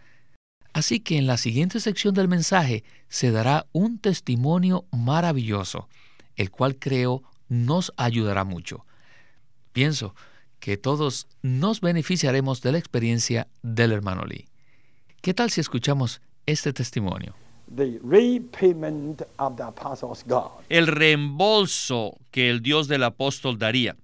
Así 0.74 1.00
que 1.00 1.18
en 1.18 1.28
la 1.28 1.38
siguiente 1.38 1.80
sección 1.80 2.14
del 2.14 2.28
mensaje 2.28 2.84
se 3.10 3.32
dará 3.32 3.68
un 3.72 4.00
testimonio 4.00 4.86
maravilloso, 4.92 5.90
el 6.36 6.50
cual 6.50 6.78
creo 6.78 7.24
nos 7.50 7.92
ayudará 7.98 8.44
mucho. 8.44 8.86
Pienso 9.74 10.16
que 10.60 10.78
todos 10.78 11.28
nos 11.42 11.82
beneficiaremos 11.82 12.62
de 12.62 12.72
la 12.72 12.78
experiencia 12.78 13.48
del 13.64 13.92
hermano 13.92 14.26
Lee. 14.26 14.48
¿Qué 15.22 15.34
tal 15.34 15.50
si 15.50 15.60
escuchamos 15.60 16.22
este 16.46 16.72
testimonio? 16.72 17.36
El 20.68 20.88
reembolso 20.88 22.18
que 22.30 22.50
el 22.50 22.62
Dios 22.62 22.88
del 22.88 23.04
apóstol 23.04 23.58
daría. 23.58 23.96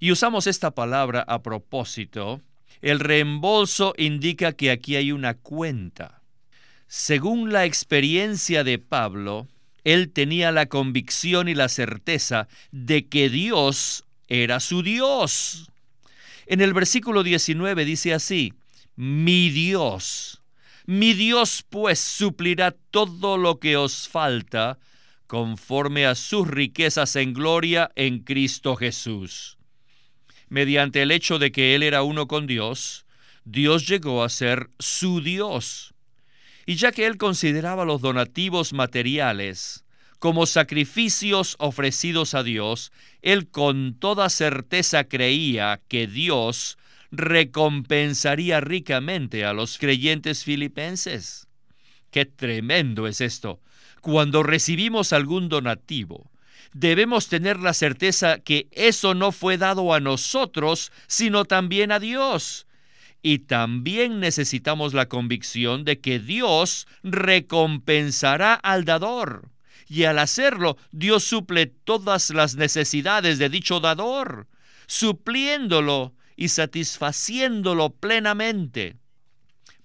Y 0.00 0.10
usamos 0.10 0.46
esta 0.46 0.72
palabra 0.72 1.24
a 1.26 1.40
propósito. 1.42 2.40
El 2.82 3.00
reembolso 3.00 3.94
indica 3.96 4.52
que 4.52 4.70
aquí 4.70 4.96
hay 4.96 5.12
una 5.12 5.34
cuenta. 5.34 6.20
Según 6.88 7.52
la 7.52 7.64
experiencia 7.64 8.64
de 8.64 8.78
Pablo, 8.78 9.46
él 9.84 10.10
tenía 10.10 10.50
la 10.50 10.66
convicción 10.66 11.48
y 11.48 11.54
la 11.54 11.68
certeza 11.68 12.48
de 12.72 13.06
que 13.06 13.30
Dios 13.30 14.04
era 14.28 14.58
su 14.58 14.82
Dios. 14.82 15.70
En 16.46 16.60
el 16.60 16.74
versículo 16.74 17.22
19 17.22 17.84
dice 17.84 18.14
así, 18.14 18.52
mi 18.96 19.50
Dios 19.50 20.35
mi 20.86 21.14
Dios 21.14 21.64
pues 21.68 21.98
suplirá 21.98 22.74
todo 22.90 23.36
lo 23.36 23.58
que 23.58 23.76
os 23.76 24.08
falta 24.08 24.78
conforme 25.26 26.06
a 26.06 26.14
sus 26.14 26.46
riquezas 26.46 27.16
en 27.16 27.34
gloria 27.34 27.90
en 27.96 28.20
Cristo 28.20 28.76
Jesús. 28.76 29.58
Mediante 30.48 31.02
el 31.02 31.10
hecho 31.10 31.40
de 31.40 31.50
que 31.50 31.74
Él 31.74 31.82
era 31.82 32.04
uno 32.04 32.28
con 32.28 32.46
Dios, 32.46 33.04
Dios 33.44 33.88
llegó 33.88 34.22
a 34.22 34.28
ser 34.28 34.70
su 34.78 35.20
Dios. 35.20 35.94
Y 36.66 36.76
ya 36.76 36.92
que 36.92 37.06
Él 37.06 37.16
consideraba 37.16 37.84
los 37.84 38.00
donativos 38.00 38.72
materiales 38.72 39.84
como 40.18 40.46
sacrificios 40.46 41.56
ofrecidos 41.58 42.34
a 42.34 42.42
Dios, 42.42 42.92
Él 43.22 43.48
con 43.50 43.98
toda 43.98 44.30
certeza 44.30 45.04
creía 45.04 45.80
que 45.88 46.06
Dios 46.06 46.78
recompensaría 47.10 48.60
ricamente 48.60 49.44
a 49.44 49.52
los 49.52 49.78
creyentes 49.78 50.44
filipenses. 50.44 51.46
Qué 52.10 52.24
tremendo 52.24 53.06
es 53.06 53.20
esto. 53.20 53.60
Cuando 54.00 54.42
recibimos 54.42 55.12
algún 55.12 55.48
donativo, 55.48 56.30
debemos 56.72 57.28
tener 57.28 57.58
la 57.58 57.72
certeza 57.72 58.38
que 58.38 58.68
eso 58.72 59.14
no 59.14 59.32
fue 59.32 59.58
dado 59.58 59.94
a 59.94 60.00
nosotros, 60.00 60.92
sino 61.06 61.44
también 61.44 61.92
a 61.92 61.98
Dios. 61.98 62.66
Y 63.22 63.40
también 63.40 64.20
necesitamos 64.20 64.94
la 64.94 65.08
convicción 65.08 65.84
de 65.84 66.00
que 66.00 66.20
Dios 66.20 66.86
recompensará 67.02 68.54
al 68.54 68.84
dador. 68.84 69.50
Y 69.88 70.04
al 70.04 70.18
hacerlo, 70.18 70.76
Dios 70.92 71.24
suple 71.24 71.66
todas 71.66 72.30
las 72.30 72.56
necesidades 72.56 73.38
de 73.38 73.48
dicho 73.48 73.80
dador, 73.80 74.46
supliéndolo 74.86 76.14
y 76.36 76.48
satisfaciéndolo 76.48 77.90
plenamente. 77.90 78.96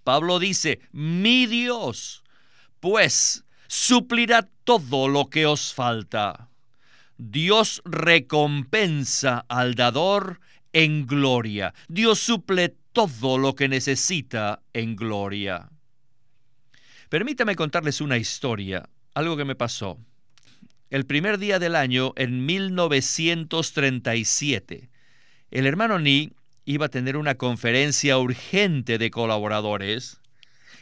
Pablo 0.03 0.39
dice, 0.39 0.79
mi 0.91 1.45
Dios, 1.47 2.23
pues 2.79 3.43
suplirá 3.67 4.49
todo 4.63 5.07
lo 5.07 5.29
que 5.29 5.45
os 5.45 5.71
falta. 5.73 6.49
Dios 7.17 7.81
recompensa 7.85 9.45
al 9.47 9.75
dador 9.75 10.41
en 10.73 11.05
gloria. 11.07 11.73
Dios 11.87 12.19
suple 12.19 12.75
todo 12.93 13.37
lo 13.37 13.55
que 13.55 13.69
necesita 13.69 14.61
en 14.73 14.95
gloria. 14.95 15.69
Permítame 17.09 17.55
contarles 17.55 18.01
una 18.01 18.17
historia, 18.17 18.89
algo 19.13 19.37
que 19.37 19.45
me 19.45 19.55
pasó. 19.55 19.99
El 20.89 21.05
primer 21.05 21.37
día 21.37 21.59
del 21.59 21.75
año, 21.75 22.13
en 22.15 22.43
1937, 22.45 24.89
el 25.51 25.65
hermano 25.65 25.99
Ni 25.99 26.33
iba 26.71 26.85
a 26.85 26.89
tener 26.89 27.17
una 27.17 27.35
conferencia 27.35 28.17
urgente 28.17 28.97
de 28.97 29.11
colaboradores 29.11 30.21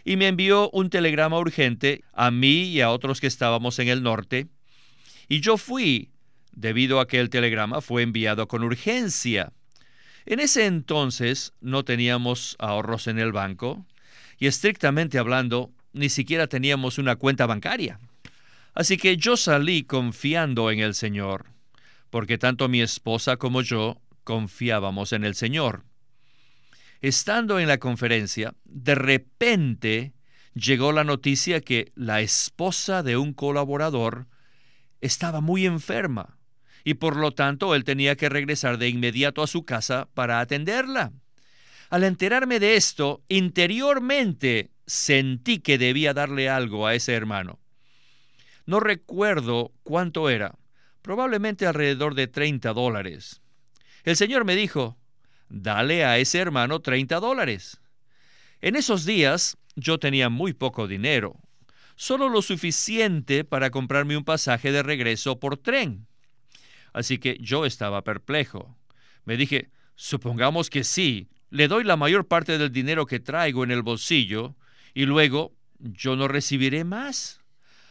y 0.05 0.17
me 0.17 0.27
envió 0.27 0.69
un 0.69 0.89
telegrama 0.89 1.39
urgente 1.39 2.03
a 2.13 2.29
mí 2.31 2.65
y 2.65 2.81
a 2.81 2.91
otros 2.91 3.19
que 3.19 3.27
estábamos 3.27 3.79
en 3.79 3.87
el 3.87 4.03
norte. 4.03 4.47
Y 5.27 5.41
yo 5.41 5.57
fui, 5.57 6.11
debido 6.51 6.99
a 6.99 7.07
que 7.07 7.19
el 7.19 7.29
telegrama 7.29 7.81
fue 7.81 8.03
enviado 8.03 8.47
con 8.47 8.63
urgencia. 8.63 9.51
En 10.25 10.39
ese 10.39 10.67
entonces 10.67 11.53
no 11.59 11.83
teníamos 11.83 12.55
ahorros 12.59 13.07
en 13.07 13.17
el 13.17 13.31
banco 13.31 13.85
y 14.37 14.45
estrictamente 14.45 15.17
hablando, 15.17 15.71
ni 15.93 16.09
siquiera 16.09 16.45
teníamos 16.47 16.99
una 16.99 17.15
cuenta 17.15 17.47
bancaria. 17.47 17.99
Así 18.75 18.97
que 18.97 19.17
yo 19.17 19.35
salí 19.37 19.83
confiando 19.83 20.69
en 20.69 20.79
el 20.79 20.93
Señor, 20.93 21.47
porque 22.11 22.37
tanto 22.37 22.69
mi 22.69 22.81
esposa 22.81 23.37
como 23.37 23.63
yo 23.63 23.99
confiábamos 24.29 25.11
en 25.11 25.23
el 25.23 25.33
Señor. 25.33 25.85
Estando 27.01 27.57
en 27.57 27.67
la 27.67 27.79
conferencia, 27.79 28.53
de 28.63 28.93
repente 28.93 30.13
llegó 30.53 30.91
la 30.91 31.03
noticia 31.03 31.61
que 31.61 31.91
la 31.95 32.21
esposa 32.21 33.01
de 33.01 33.17
un 33.17 33.33
colaborador 33.33 34.27
estaba 35.01 35.41
muy 35.41 35.65
enferma 35.65 36.37
y 36.83 36.93
por 36.93 37.15
lo 37.15 37.31
tanto 37.31 37.73
él 37.73 37.83
tenía 37.83 38.15
que 38.17 38.29
regresar 38.29 38.77
de 38.77 38.89
inmediato 38.89 39.41
a 39.41 39.47
su 39.47 39.65
casa 39.65 40.07
para 40.13 40.41
atenderla. 40.41 41.11
Al 41.89 42.03
enterarme 42.03 42.59
de 42.59 42.75
esto, 42.75 43.23
interiormente 43.29 44.69
sentí 44.85 45.57
que 45.57 45.79
debía 45.79 46.13
darle 46.13 46.49
algo 46.49 46.85
a 46.85 46.93
ese 46.93 47.15
hermano. 47.15 47.59
No 48.67 48.79
recuerdo 48.79 49.73
cuánto 49.81 50.29
era, 50.29 50.53
probablemente 51.01 51.65
alrededor 51.65 52.13
de 52.13 52.27
30 52.27 52.73
dólares. 52.73 53.41
El 54.03 54.15
Señor 54.15 54.45
me 54.45 54.55
dijo, 54.55 54.97
dale 55.49 56.05
a 56.05 56.17
ese 56.17 56.39
hermano 56.39 56.79
30 56.79 57.19
dólares. 57.19 57.79
En 58.61 58.75
esos 58.75 59.05
días 59.05 59.57
yo 59.75 59.99
tenía 59.99 60.29
muy 60.29 60.53
poco 60.53 60.87
dinero, 60.87 61.37
solo 61.95 62.29
lo 62.29 62.41
suficiente 62.41 63.43
para 63.43 63.71
comprarme 63.71 64.17
un 64.17 64.23
pasaje 64.23 64.71
de 64.71 64.83
regreso 64.83 65.39
por 65.39 65.57
tren. 65.57 66.07
Así 66.93 67.17
que 67.17 67.37
yo 67.39 67.65
estaba 67.65 68.03
perplejo. 68.03 68.75
Me 69.25 69.37
dije, 69.37 69.69
supongamos 69.95 70.69
que 70.69 70.83
sí, 70.83 71.29
le 71.49 71.67
doy 71.67 71.83
la 71.83 71.97
mayor 71.97 72.27
parte 72.27 72.57
del 72.57 72.71
dinero 72.71 73.05
que 73.05 73.19
traigo 73.19 73.63
en 73.63 73.71
el 73.71 73.81
bolsillo 73.81 74.55
y 74.93 75.05
luego 75.05 75.53
yo 75.79 76.15
no 76.15 76.27
recibiré 76.27 76.83
más. 76.83 77.41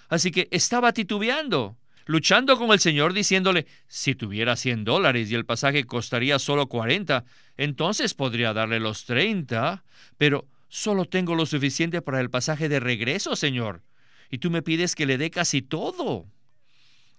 Así 0.09 0.31
que 0.31 0.49
estaba 0.51 0.93
titubeando 0.93 1.77
luchando 2.09 2.57
con 2.57 2.73
el 2.73 2.81
Señor 2.81 3.13
diciéndole, 3.13 3.67
si 3.87 4.15
tuviera 4.15 4.57
100 4.57 4.85
dólares 4.85 5.31
y 5.31 5.35
el 5.35 5.45
pasaje 5.45 5.85
costaría 5.85 6.39
solo 6.39 6.67
40, 6.67 7.27
entonces 7.59 8.15
podría 8.15 8.55
darle 8.55 8.81
los 8.81 9.05
30, 9.05 9.85
pero 10.17 10.47
solo 10.69 11.05
tengo 11.05 11.35
lo 11.35 11.45
suficiente 11.45 12.01
para 12.01 12.21
el 12.21 12.31
pasaje 12.31 12.71
de 12.71 12.81
regreso, 12.81 13.37
Señor, 13.37 13.83
y 14.31 14.39
tú 14.39 14.51
me 14.51 14.63
pides 14.63 14.95
que 14.95 15.05
le 15.05 15.19
dé 15.19 15.31
casi 15.31 15.61
todo. 15.61 16.25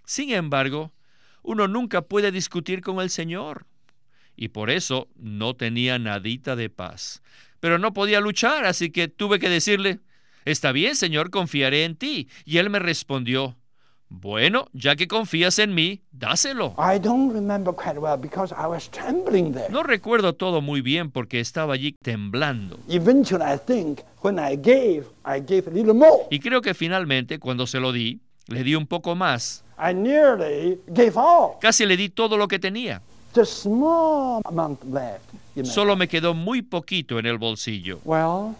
Sin 0.06 0.32
embargo, 0.32 0.91
uno 1.43 1.67
nunca 1.67 2.02
puede 2.02 2.32
discutir 2.32 2.82
con 2.82 2.99
el 2.99 3.12
Señor, 3.12 3.67
y 4.36 4.47
por 4.47 4.71
eso 4.71 5.08
no 5.15 5.56
tenía 5.56 5.99
nadita 5.99 6.56
de 6.56 6.71
paz. 6.71 7.21
Pero 7.60 7.78
no 7.78 7.93
podía 7.93 8.21
luchar, 8.21 8.65
así 8.65 8.89
que 8.89 9.08
tuve 9.08 9.38
que 9.38 9.49
decirle, 9.49 9.99
Está 10.45 10.71
bien, 10.71 10.95
Señor, 10.95 11.30
confiaré 11.30 11.84
en 11.84 11.95
ti. 11.95 12.28
Y 12.43 12.58
él 12.58 12.71
me 12.71 12.80
respondió, 12.80 13.59
bueno, 14.10 14.65
ya 14.74 14.95
que 14.95 15.08
confías 15.08 15.60
en 15.60 15.76
mí, 15.76 16.02
dáselo. 16.12 16.76
No 19.69 19.84
recuerdo 19.84 20.34
todo 20.34 20.62
muy 20.62 20.82
bien 20.82 21.12
porque 21.12 21.39
estaba 21.39 21.76
allí 21.76 21.95
temblando. 22.02 22.80
Y 26.30 26.39
creo 26.39 26.62
que 26.62 26.74
finalmente, 26.74 27.39
cuando 27.39 27.67
se 27.67 27.80
lo 27.80 27.91
di, 27.91 28.19
le 28.48 28.63
di 28.63 28.76
un 28.76 28.88
poco 28.88 29.15
más. 29.15 29.63
Casi 31.62 31.86
le 31.86 31.98
di 31.98 32.10
todo 32.10 32.36
lo 32.36 32.48
que 32.48 32.58
tenía. 32.58 33.02
Solo 35.63 35.95
me 35.95 36.08
quedó 36.08 36.34
muy 36.34 36.63
poquito 36.63 37.19
en 37.19 37.28
el 37.28 37.38
bolsillo. 37.38 38.00
Well, 38.04 38.56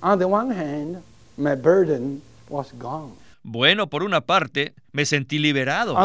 on 0.00 0.18
the 0.20 0.26
one 0.26 0.54
hand, 0.54 1.02
my 1.36 1.56
burden 1.56 2.22
was 2.48 2.72
gone. 2.78 3.14
Bueno, 3.42 3.88
por 3.88 4.04
una 4.04 4.20
parte, 4.20 4.74
me 4.92 5.04
sentí 5.04 5.38
liberado. 5.38 5.96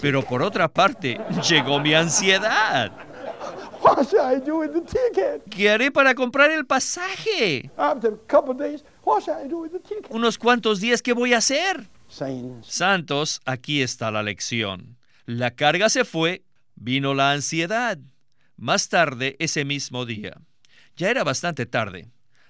Pero 0.00 0.22
por 0.22 0.42
otra 0.42 0.68
parte, 0.68 1.18
llegó 1.48 1.80
mi 1.80 1.94
ansiedad. 1.94 2.92
¿Qué 5.50 5.70
haré 5.70 5.90
para 5.90 6.14
comprar 6.14 6.50
el 6.50 6.66
pasaje? 6.66 7.70
Unos 10.10 10.38
cuantos 10.38 10.80
días, 10.80 11.02
¿qué 11.02 11.12
voy 11.12 11.34
a 11.34 11.38
hacer? 11.38 11.88
Santos, 12.62 13.40
aquí 13.44 13.82
está 13.82 14.10
la 14.10 14.22
lección. 14.22 14.96
La 15.24 15.52
carga 15.52 15.88
se 15.88 16.04
fue, 16.04 16.42
vino 16.74 17.14
la 17.14 17.32
ansiedad. 17.32 17.98
Más 18.56 18.88
tarde, 18.88 19.36
ese 19.38 19.64
mismo 19.64 20.06
día, 20.06 20.38
ya 20.96 21.10
era 21.10 21.24
bastante 21.24 21.66
tarde, 21.66 22.08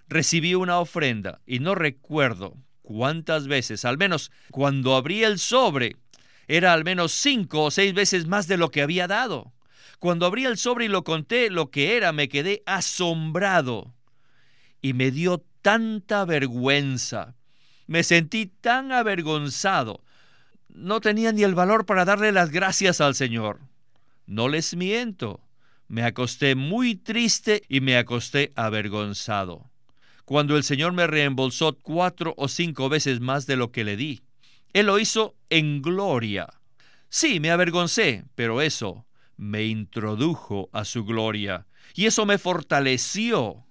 recibí 0.09 0.55
una 0.55 0.79
ofrenda 0.79 1.41
y 1.47 1.59
no 1.59 1.75
recuerdo 1.75 2.55
cuántas 2.87 3.49
veces, 3.49 3.85
al 3.85 3.99
menos 3.99 4.31
cuando 4.53 4.95
abrí 4.95 5.25
el 5.25 5.41
sobre, 5.41 5.97
era 6.47 6.73
al 6.73 6.85
menos 6.85 7.11
cinco 7.11 7.65
o 7.65 7.71
seis 7.73 7.93
veces 7.93 8.29
más 8.29 8.47
de 8.47 8.57
lo 8.57 8.71
que 8.71 8.81
había 8.81 9.09
dado. 9.09 9.53
Cuando 9.99 10.25
abrí 10.25 10.45
el 10.45 10.57
sobre 10.57 10.85
y 10.85 10.89
lo 10.89 11.03
conté 11.03 11.51
lo 11.51 11.73
que 11.73 11.97
era, 11.97 12.13
me 12.13 12.29
quedé 12.29 12.63
asombrado 12.65 13.93
y 14.81 14.93
me 14.93 15.11
dio 15.11 15.45
tanta 15.63 16.25
vergüenza. 16.25 17.35
Me 17.89 18.05
sentí 18.05 18.47
tan 18.47 18.93
avergonzado. 18.93 20.05
No 20.69 21.01
tenía 21.01 21.33
ni 21.33 21.43
el 21.43 21.57
valor 21.57 21.87
para 21.87 22.05
darle 22.05 22.31
las 22.31 22.51
gracias 22.51 23.01
al 23.01 23.17
Señor. 23.17 23.59
No 24.27 24.49
les 24.49 24.77
miento. 24.77 25.41
Me 25.89 26.05
acosté 26.05 26.55
muy 26.55 26.95
triste 26.95 27.65
y 27.69 27.81
me 27.81 27.97
acosté 27.97 28.53
avergonzado 28.55 29.71
cuando 30.27 30.57
el 30.57 30.65
Señor 30.65 30.93
me 30.93 31.07
reembolsó 31.07 31.79
cuatro 31.81 32.35
o 32.37 32.49
cinco 32.49 32.89
veces 32.89 33.21
más 33.21 33.47
de 33.47 33.57
lo 33.57 33.71
que 33.71 33.85
le 33.85 33.97
di. 33.97 34.21
Él 34.75 34.87
lo 34.87 34.99
hizo 34.99 35.37
en 35.49 35.81
gloria. 35.81 36.49
Sí, 37.09 37.41
me 37.41 37.53
avergoncé, 37.53 38.25
pero 38.35 38.61
eso 38.61 39.07
me 39.37 39.65
introdujo 39.65 40.69
a 40.73 40.85
su 40.85 41.05
gloria 41.05 41.67
y 41.95 42.07
eso 42.07 42.27
me 42.27 42.39
fortaleció. 42.39 43.65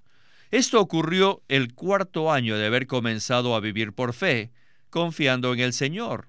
Esto 0.49 0.79
ocurrió 0.79 1.43
el 1.49 1.73
cuarto 1.73 2.31
año 2.31 2.57
de 2.57 2.67
haber 2.67 2.87
comenzado 2.87 3.53
a 3.53 3.59
vivir 3.59 3.91
por 3.91 4.13
fe, 4.13 4.53
confiando 4.89 5.53
en 5.53 5.59
el 5.59 5.73
Señor. 5.73 6.27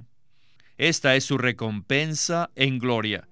Esta 0.76 1.14
es 1.14 1.24
su 1.24 1.38
recompensa 1.38 2.50
en 2.56 2.80
gloria, 2.80 3.28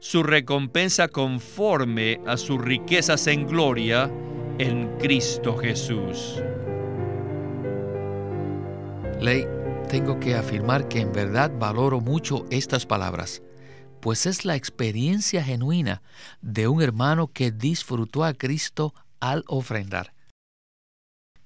su 0.00 0.22
recompensa 0.22 1.08
conforme 1.08 2.20
a 2.26 2.36
sus 2.36 2.60
riquezas 2.60 3.26
en 3.26 3.46
gloria 3.46 4.10
en 4.58 4.96
Cristo 4.98 5.56
Jesús. 5.56 6.42
Ley, 9.20 9.46
tengo 9.88 10.20
que 10.20 10.34
afirmar 10.34 10.88
que 10.88 11.00
en 11.00 11.12
verdad 11.12 11.50
valoro 11.58 12.00
mucho 12.00 12.46
estas 12.50 12.86
palabras, 12.86 13.42
pues 14.00 14.26
es 14.26 14.44
la 14.44 14.54
experiencia 14.54 15.42
genuina 15.42 16.02
de 16.40 16.68
un 16.68 16.82
hermano 16.82 17.28
que 17.28 17.50
disfrutó 17.50 18.24
a 18.24 18.34
Cristo 18.34 18.94
al 19.18 19.44
ofrendar. 19.48 20.14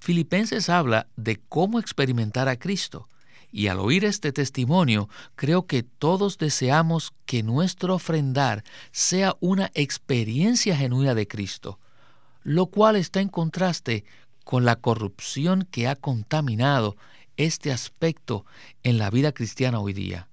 Filipenses 0.01 0.69
habla 0.69 1.07
de 1.17 1.41
cómo 1.49 1.79
experimentar 1.79 2.49
a 2.49 2.59
Cristo. 2.59 3.09
Y 3.53 3.67
al 3.67 3.79
oír 3.79 4.07
este 4.07 4.33
testimonio, 4.33 5.11
creo 5.37 5.67
que 5.67 5.83
todos 5.83 6.39
deseamos 6.39 7.13
que 7.27 7.43
nuestro 7.43 7.95
ofrendar 7.95 8.65
sea 8.91 9.37
una 9.41 9.71
experiencia 9.75 10.75
genuina 10.75 11.15
de 11.15 11.29
Cristo, 11.29 11.79
lo 12.43 12.67
cual 12.67 12.97
está 12.97 13.21
en 13.21 13.29
contraste 13.29 14.05
con 14.45 14.65
la 14.65 14.77
corrupción 14.77 15.69
que 15.71 15.87
ha 15.87 15.97
contaminado 15.97 16.97
este 17.37 17.71
aspecto 17.71 18.47
en 18.83 18.99
la 18.99 19.11
vida 19.11 19.33
cristiana 19.33 19.81
hoy 19.81 19.93
día. 19.93 20.29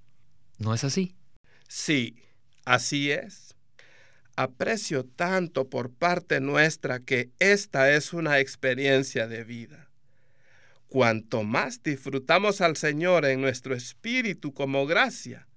¿No 0.58 0.74
es 0.74 0.86
así? 0.86 1.14
Sí, 1.68 2.16
así 2.66 3.12
es. 3.12 3.56
Aprecio 4.38 5.04
tanto 5.04 5.70
por 5.70 5.92
parte 5.92 6.40
nuestra 6.40 7.00
que 7.00 7.32
esta 7.40 7.92
es 7.92 8.14
una 8.14 8.40
experiencia 8.40 9.28
de 9.28 9.44
vida. 9.44 9.89
Cuanto 10.90 11.44
más 11.44 11.84
disfrutamos 11.84 12.62
al 12.62 12.76
Señor 12.76 13.26
en 13.26 13.42
nuestro 13.42 13.76
espíritu 13.76 14.54
como 14.54 14.88
gracia, 14.88 15.48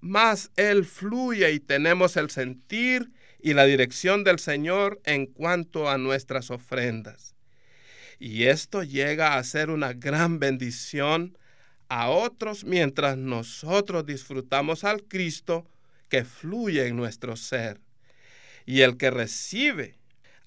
más 0.00 0.50
Él 0.56 0.84
fluye 0.84 1.50
y 1.50 1.60
tenemos 1.60 2.16
el 2.18 2.30
sentir 2.30 3.10
y 3.40 3.54
la 3.54 3.64
dirección 3.64 4.22
del 4.22 4.38
Señor 4.38 5.00
en 5.04 5.26
cuanto 5.26 5.88
a 5.88 5.96
nuestras 5.96 6.50
ofrendas. 6.50 7.34
Y 8.18 8.44
esto 8.44 8.82
llega 8.82 9.36
a 9.36 9.44
ser 9.44 9.70
una 9.70 9.94
gran 9.94 10.38
bendición 10.38 11.38
a 11.88 12.10
otros 12.10 12.64
mientras 12.64 13.16
nosotros 13.16 14.04
disfrutamos 14.04 14.84
al 14.84 15.04
Cristo 15.04 15.66
que 16.08 16.24
fluye 16.24 16.86
en 16.86 16.96
nuestro 16.96 17.36
ser 17.36 17.80
y 18.66 18.82
el 18.82 18.96
que 18.96 19.10
recibe 19.10 19.98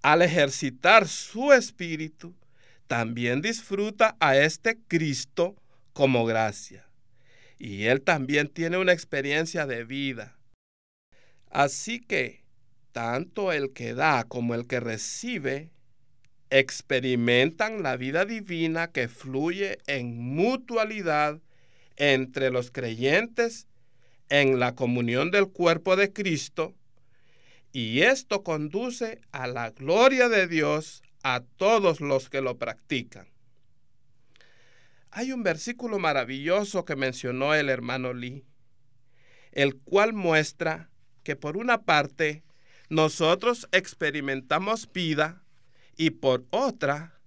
al 0.01 0.21
ejercitar 0.21 1.07
su 1.07 1.51
espíritu, 1.51 2.35
también 2.89 3.43
disfruta 3.43 4.17
a 4.19 4.35
este 4.35 4.79
Cristo 4.87 5.55
como 5.93 6.25
gracia. 6.25 6.87
Y 7.59 7.83
él 7.83 8.01
también 8.01 8.47
tiene 8.47 8.79
una 8.79 8.93
experiencia 8.93 9.67
de 9.67 9.83
vida. 9.83 10.39
Así 11.51 11.99
que, 11.99 12.41
tanto 12.91 13.51
el 13.51 13.73
que 13.73 13.93
da 13.93 14.23
como 14.23 14.55
el 14.55 14.65
que 14.65 14.79
recibe 14.79 15.69
experimentan 16.49 17.83
la 17.83 17.95
vida 17.95 18.25
divina 18.25 18.91
que 18.91 19.07
fluye 19.07 19.77
en 19.85 20.17
mutualidad 20.17 21.39
entre 21.95 22.49
los 22.49 22.71
creyentes 22.71 23.67
en 24.29 24.59
la 24.59 24.73
comunión 24.73 25.29
del 25.29 25.49
cuerpo 25.49 25.95
de 25.95 26.11
Cristo 26.11 26.73
y 27.71 28.01
esto 28.01 28.43
conduce 28.43 29.21
a 29.31 29.45
la 29.45 29.69
gloria 29.69 30.27
de 30.27 30.47
Dios 30.47 31.03
a 31.23 31.41
todos 31.57 32.01
los 32.01 32.29
que 32.29 32.41
lo 32.41 32.57
practican. 32.57 33.27
Hay 35.11 35.31
un 35.31 35.43
versículo 35.43 35.99
maravilloso 35.99 36.85
que 36.85 36.95
mencionó 36.95 37.53
el 37.53 37.69
hermano 37.69 38.13
Lee, 38.13 38.45
el 39.51 39.75
cual 39.77 40.13
muestra 40.13 40.89
que 41.23 41.35
por 41.35 41.57
una 41.57 41.81
parte 41.81 42.43
nosotros 42.89 43.67
experimentamos 43.71 44.91
vida 44.91 45.43
y 45.97 46.11
por 46.11 46.45
otra, 46.51 47.19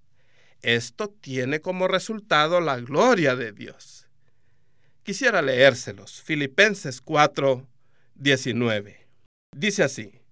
esto 0.62 1.08
tiene 1.08 1.60
como 1.60 1.88
resultado 1.88 2.60
la 2.60 2.78
gloria 2.80 3.36
de 3.36 3.52
Dios. 3.52 4.06
Quisiera 5.02 5.42
leérselos. 5.42 6.22
Filipenses 6.22 7.00
4, 7.00 7.68
19. 8.14 9.08
Dice 9.56 9.82
así 9.82 10.22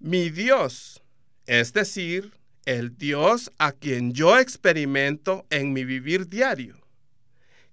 mi 0.00 0.30
Dios, 0.30 1.02
es 1.46 1.72
decir, 1.72 2.32
el 2.68 2.98
Dios 2.98 3.50
a 3.56 3.72
quien 3.72 4.12
yo 4.12 4.38
experimento 4.38 5.46
en 5.48 5.72
mi 5.72 5.86
vivir 5.86 6.28
diario, 6.28 6.76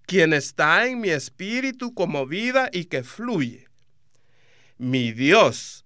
quien 0.06 0.32
está 0.32 0.88
en 0.88 1.02
mi 1.02 1.10
espíritu 1.10 1.94
como 1.94 2.26
vida 2.26 2.70
y 2.72 2.86
que 2.86 3.04
fluye. 3.04 3.68
Mi 4.78 5.12
Dios, 5.12 5.86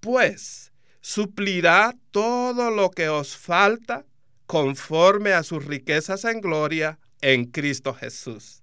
pues, 0.00 0.72
suplirá 1.00 1.96
todo 2.10 2.70
lo 2.70 2.90
que 2.90 3.08
os 3.08 3.34
falta 3.34 4.04
conforme 4.44 5.32
a 5.32 5.42
sus 5.42 5.64
riquezas 5.64 6.26
en 6.26 6.42
gloria 6.42 6.98
en 7.22 7.46
Cristo 7.46 7.94
Jesús. 7.94 8.62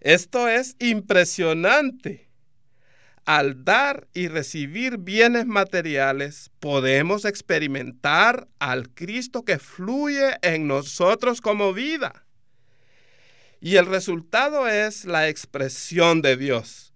Esto 0.00 0.48
es 0.48 0.74
impresionante 0.80 2.23
al 3.24 3.64
dar 3.64 4.06
y 4.12 4.28
recibir 4.28 4.98
bienes 4.98 5.46
materiales, 5.46 6.50
podemos 6.60 7.24
experimentar 7.24 8.48
al 8.58 8.90
Cristo 8.90 9.44
que 9.44 9.58
fluye 9.58 10.36
en 10.42 10.66
nosotros 10.66 11.40
como 11.40 11.72
vida. 11.72 12.24
Y 13.60 13.76
el 13.76 13.86
resultado 13.86 14.68
es 14.68 15.06
la 15.06 15.28
expresión 15.28 16.20
de 16.20 16.36
Dios, 16.36 16.92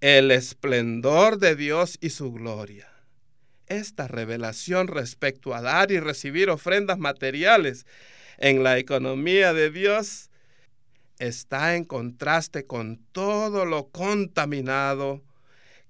el 0.00 0.32
esplendor 0.32 1.38
de 1.38 1.54
Dios 1.54 1.98
y 2.00 2.10
su 2.10 2.32
gloria. 2.32 2.88
Esta 3.68 4.08
revelación 4.08 4.88
respecto 4.88 5.54
a 5.54 5.62
dar 5.62 5.92
y 5.92 6.00
recibir 6.00 6.50
ofrendas 6.50 6.98
materiales 6.98 7.86
en 8.38 8.64
la 8.64 8.78
economía 8.78 9.52
de 9.52 9.70
Dios 9.70 10.30
está 11.20 11.76
en 11.76 11.84
contraste 11.84 12.66
con 12.66 12.96
todo 13.12 13.64
lo 13.64 13.88
contaminado 13.90 15.22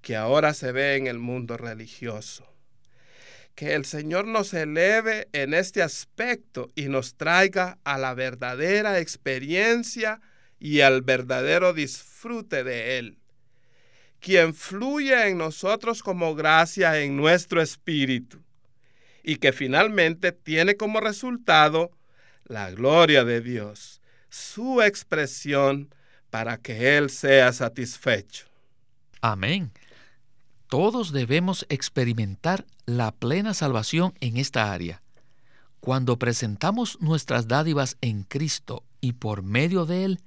que 0.01 0.15
ahora 0.15 0.53
se 0.53 0.71
ve 0.71 0.95
en 0.95 1.07
el 1.07 1.19
mundo 1.19 1.57
religioso. 1.57 2.47
Que 3.55 3.75
el 3.75 3.85
Señor 3.85 4.25
nos 4.25 4.53
eleve 4.53 5.27
en 5.33 5.53
este 5.53 5.83
aspecto 5.83 6.69
y 6.75 6.85
nos 6.85 7.15
traiga 7.15 7.77
a 7.83 7.97
la 7.97 8.13
verdadera 8.13 8.99
experiencia 8.99 10.21
y 10.59 10.81
al 10.81 11.01
verdadero 11.01 11.73
disfrute 11.73 12.63
de 12.63 12.97
Él, 12.97 13.17
quien 14.19 14.53
fluye 14.53 15.27
en 15.27 15.37
nosotros 15.37 16.01
como 16.01 16.33
gracia 16.35 16.99
en 17.01 17.17
nuestro 17.17 17.61
espíritu 17.61 18.41
y 19.23 19.35
que 19.35 19.53
finalmente 19.53 20.31
tiene 20.31 20.77
como 20.77 20.99
resultado 20.99 21.91
la 22.45 22.71
gloria 22.71 23.23
de 23.23 23.41
Dios, 23.41 24.01
su 24.29 24.81
expresión 24.81 25.93
para 26.29 26.57
que 26.57 26.97
Él 26.97 27.09
sea 27.09 27.51
satisfecho. 27.53 28.47
Amén 29.21 29.71
todos 30.71 31.11
debemos 31.11 31.65
experimentar 31.67 32.65
la 32.85 33.11
plena 33.11 33.53
salvación 33.53 34.13
en 34.21 34.37
esta 34.37 34.71
área. 34.71 35.01
Cuando 35.81 36.17
presentamos 36.17 36.97
nuestras 37.01 37.49
dádivas 37.49 37.97
en 37.99 38.23
Cristo 38.23 38.85
y 39.01 39.11
por 39.11 39.43
medio 39.43 39.85
de 39.85 40.05
Él, 40.05 40.21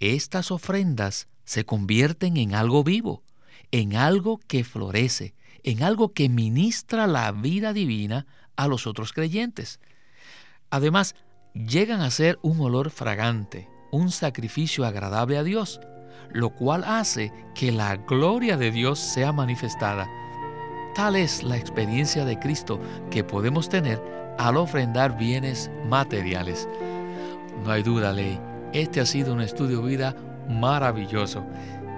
estas 0.00 0.50
ofrendas 0.50 1.28
se 1.44 1.66
convierten 1.66 2.38
en 2.38 2.54
algo 2.54 2.82
vivo, 2.84 3.22
en 3.70 3.94
algo 3.94 4.40
que 4.48 4.64
florece, 4.64 5.34
en 5.62 5.82
algo 5.82 6.14
que 6.14 6.30
ministra 6.30 7.06
la 7.06 7.30
vida 7.30 7.74
divina 7.74 8.24
a 8.56 8.68
los 8.68 8.86
otros 8.86 9.12
creyentes. 9.12 9.78
Además, 10.70 11.16
llegan 11.52 12.00
a 12.00 12.10
ser 12.10 12.38
un 12.40 12.58
olor 12.62 12.88
fragante, 12.88 13.68
un 13.90 14.10
sacrificio 14.10 14.86
agradable 14.86 15.36
a 15.36 15.42
Dios, 15.42 15.80
lo 16.30 16.50
cual 16.50 16.84
hace 16.84 17.32
que 17.54 17.72
la 17.72 17.96
gloria 17.96 18.56
de 18.56 18.70
Dios 18.70 18.98
sea 18.98 19.32
manifestada. 19.32 20.08
Tal 20.94 21.16
es 21.16 21.42
la 21.42 21.56
experiencia 21.56 22.24
de 22.24 22.38
Cristo 22.38 22.80
que 23.10 23.24
podemos 23.24 23.68
tener 23.68 24.02
al 24.38 24.56
ofrendar 24.56 25.16
bienes 25.16 25.70
materiales. 25.88 26.68
No 27.64 27.70
hay 27.70 27.82
duda, 27.82 28.12
Ley, 28.12 28.38
este 28.72 29.00
ha 29.00 29.06
sido 29.06 29.32
un 29.32 29.40
estudio 29.40 29.82
vida 29.82 30.14
maravilloso 30.48 31.44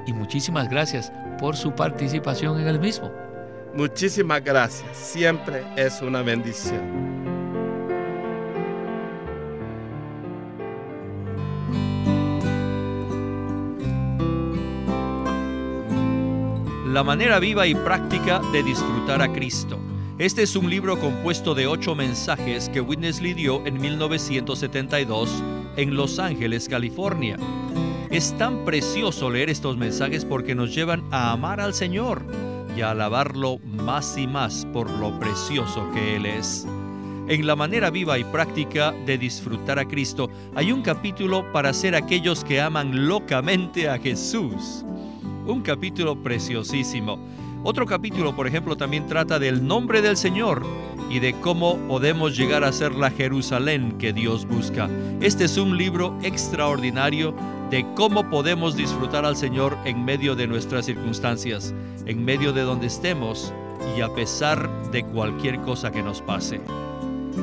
y 0.06 0.12
muchísimas 0.12 0.68
gracias 0.68 1.12
por 1.38 1.56
su 1.56 1.72
participación 1.72 2.60
en 2.60 2.68
el 2.68 2.78
mismo. 2.78 3.10
Muchísimas 3.74 4.44
gracias, 4.44 4.96
siempre 4.96 5.64
es 5.76 6.00
una 6.00 6.22
bendición. 6.22 7.33
La 16.94 17.02
manera 17.02 17.40
viva 17.40 17.66
y 17.66 17.74
práctica 17.74 18.40
de 18.52 18.62
disfrutar 18.62 19.20
a 19.20 19.32
Cristo. 19.32 19.80
Este 20.16 20.44
es 20.44 20.54
un 20.54 20.70
libro 20.70 20.96
compuesto 21.00 21.52
de 21.52 21.66
ocho 21.66 21.96
mensajes 21.96 22.68
que 22.68 22.80
Witness 22.80 23.20
Lee 23.20 23.34
dio 23.34 23.66
en 23.66 23.80
1972 23.80 25.28
en 25.76 25.96
Los 25.96 26.20
Ángeles, 26.20 26.68
California. 26.68 27.36
Es 28.12 28.32
tan 28.38 28.64
precioso 28.64 29.28
leer 29.28 29.50
estos 29.50 29.76
mensajes 29.76 30.24
porque 30.24 30.54
nos 30.54 30.72
llevan 30.72 31.02
a 31.10 31.32
amar 31.32 31.60
al 31.60 31.74
Señor 31.74 32.22
y 32.76 32.82
a 32.82 32.92
alabarlo 32.92 33.58
más 33.58 34.16
y 34.16 34.28
más 34.28 34.64
por 34.72 34.88
lo 34.88 35.18
precioso 35.18 35.90
que 35.92 36.14
Él 36.14 36.26
es. 36.26 36.64
En 37.26 37.44
la 37.44 37.56
manera 37.56 37.90
viva 37.90 38.20
y 38.20 38.24
práctica 38.24 38.92
de 39.04 39.18
disfrutar 39.18 39.80
a 39.80 39.88
Cristo 39.88 40.30
hay 40.54 40.70
un 40.70 40.82
capítulo 40.82 41.50
para 41.50 41.72
ser 41.72 41.96
aquellos 41.96 42.44
que 42.44 42.60
aman 42.60 43.08
locamente 43.08 43.88
a 43.88 43.98
Jesús 43.98 44.84
un 45.46 45.62
capítulo 45.62 46.22
preciosísimo. 46.22 47.18
Otro 47.62 47.86
capítulo, 47.86 48.34
por 48.34 48.46
ejemplo, 48.46 48.76
también 48.76 49.06
trata 49.06 49.38
del 49.38 49.66
nombre 49.66 50.02
del 50.02 50.16
Señor 50.16 50.62
y 51.10 51.18
de 51.18 51.34
cómo 51.40 51.76
podemos 51.88 52.36
llegar 52.36 52.64
a 52.64 52.72
ser 52.72 52.94
la 52.94 53.10
Jerusalén 53.10 53.96
que 53.98 54.12
Dios 54.12 54.46
busca. 54.46 54.88
Este 55.20 55.44
es 55.44 55.56
un 55.56 55.76
libro 55.76 56.16
extraordinario 56.22 57.34
de 57.70 57.86
cómo 57.94 58.28
podemos 58.28 58.76
disfrutar 58.76 59.24
al 59.24 59.36
Señor 59.36 59.76
en 59.84 60.04
medio 60.04 60.34
de 60.34 60.46
nuestras 60.46 60.86
circunstancias, 60.86 61.74
en 62.06 62.24
medio 62.24 62.52
de 62.52 62.62
donde 62.62 62.86
estemos 62.86 63.52
y 63.96 64.00
a 64.00 64.12
pesar 64.14 64.90
de 64.90 65.04
cualquier 65.04 65.60
cosa 65.60 65.90
que 65.90 66.02
nos 66.02 66.20
pase. 66.20 66.60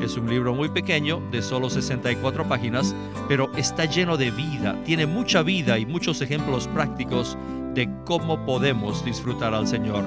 Es 0.01 0.17
un 0.17 0.29
libro 0.29 0.55
muy 0.55 0.69
pequeño, 0.69 1.21
de 1.31 1.41
solo 1.41 1.69
64 1.69 2.47
páginas, 2.47 2.95
pero 3.27 3.51
está 3.55 3.85
lleno 3.85 4.17
de 4.17 4.31
vida, 4.31 4.75
tiene 4.83 5.05
mucha 5.05 5.43
vida 5.43 5.77
y 5.77 5.85
muchos 5.85 6.21
ejemplos 6.21 6.67
prácticos 6.67 7.37
de 7.73 7.89
cómo 8.05 8.45
podemos 8.45 9.03
disfrutar 9.05 9.53
al 9.53 9.67
Señor. 9.67 10.03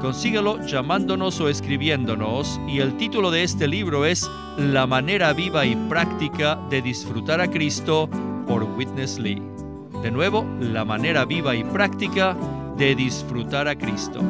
Consíguelo 0.00 0.64
llamándonos 0.66 1.40
o 1.40 1.48
escribiéndonos 1.48 2.60
y 2.68 2.80
el 2.80 2.96
título 2.96 3.30
de 3.30 3.42
este 3.42 3.66
libro 3.66 4.04
es 4.04 4.28
La 4.58 4.86
manera 4.86 5.32
viva 5.32 5.64
y 5.64 5.74
práctica 5.88 6.56
de 6.68 6.82
disfrutar 6.82 7.40
a 7.40 7.48
Cristo 7.48 8.10
por 8.46 8.64
Witness 8.64 9.18
Lee. 9.18 9.42
De 10.02 10.10
nuevo, 10.10 10.44
La 10.60 10.84
manera 10.84 11.24
viva 11.24 11.56
y 11.56 11.64
práctica 11.64 12.36
de 12.76 12.94
disfrutar 12.94 13.68
a 13.68 13.76
Cristo. 13.76 14.20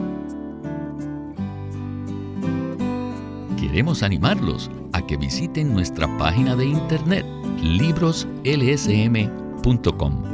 Queremos 3.59 4.05
animarlos 4.05 4.71
a 4.93 5.05
que 5.05 5.17
visiten 5.17 5.73
nuestra 5.73 6.07
página 6.19 6.55
de 6.55 6.67
internet 6.67 7.27
libroslsm.com 7.61 10.34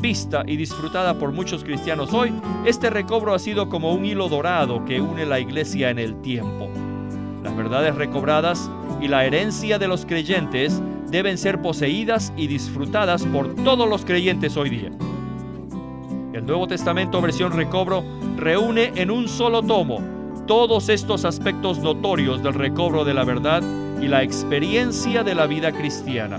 vista 0.00 0.42
y 0.46 0.56
disfrutada 0.56 1.18
por 1.18 1.32
muchos 1.32 1.64
cristianos 1.64 2.12
hoy, 2.12 2.32
este 2.64 2.90
recobro 2.90 3.34
ha 3.34 3.38
sido 3.38 3.68
como 3.68 3.92
un 3.92 4.04
hilo 4.04 4.28
dorado 4.28 4.84
que 4.84 5.00
une 5.00 5.26
la 5.26 5.40
iglesia 5.40 5.90
en 5.90 5.98
el 5.98 6.20
tiempo. 6.20 6.68
Las 7.42 7.56
verdades 7.56 7.94
recobradas 7.94 8.70
y 9.00 9.08
la 9.08 9.24
herencia 9.24 9.78
de 9.78 9.88
los 9.88 10.06
creyentes 10.06 10.80
deben 11.10 11.38
ser 11.38 11.60
poseídas 11.60 12.32
y 12.36 12.46
disfrutadas 12.46 13.24
por 13.24 13.54
todos 13.56 13.88
los 13.88 14.04
creyentes 14.04 14.56
hoy 14.56 14.70
día. 14.70 14.90
El 16.32 16.46
Nuevo 16.46 16.66
Testamento 16.66 17.20
versión 17.20 17.52
recobro 17.52 18.02
reúne 18.36 18.92
en 18.96 19.10
un 19.10 19.28
solo 19.28 19.62
tomo 19.62 20.00
todos 20.46 20.88
estos 20.88 21.24
aspectos 21.24 21.78
notorios 21.78 22.42
del 22.42 22.54
recobro 22.54 23.04
de 23.04 23.14
la 23.14 23.24
verdad 23.24 23.62
y 24.00 24.08
la 24.08 24.22
experiencia 24.22 25.22
de 25.22 25.34
la 25.34 25.46
vida 25.46 25.72
cristiana. 25.72 26.38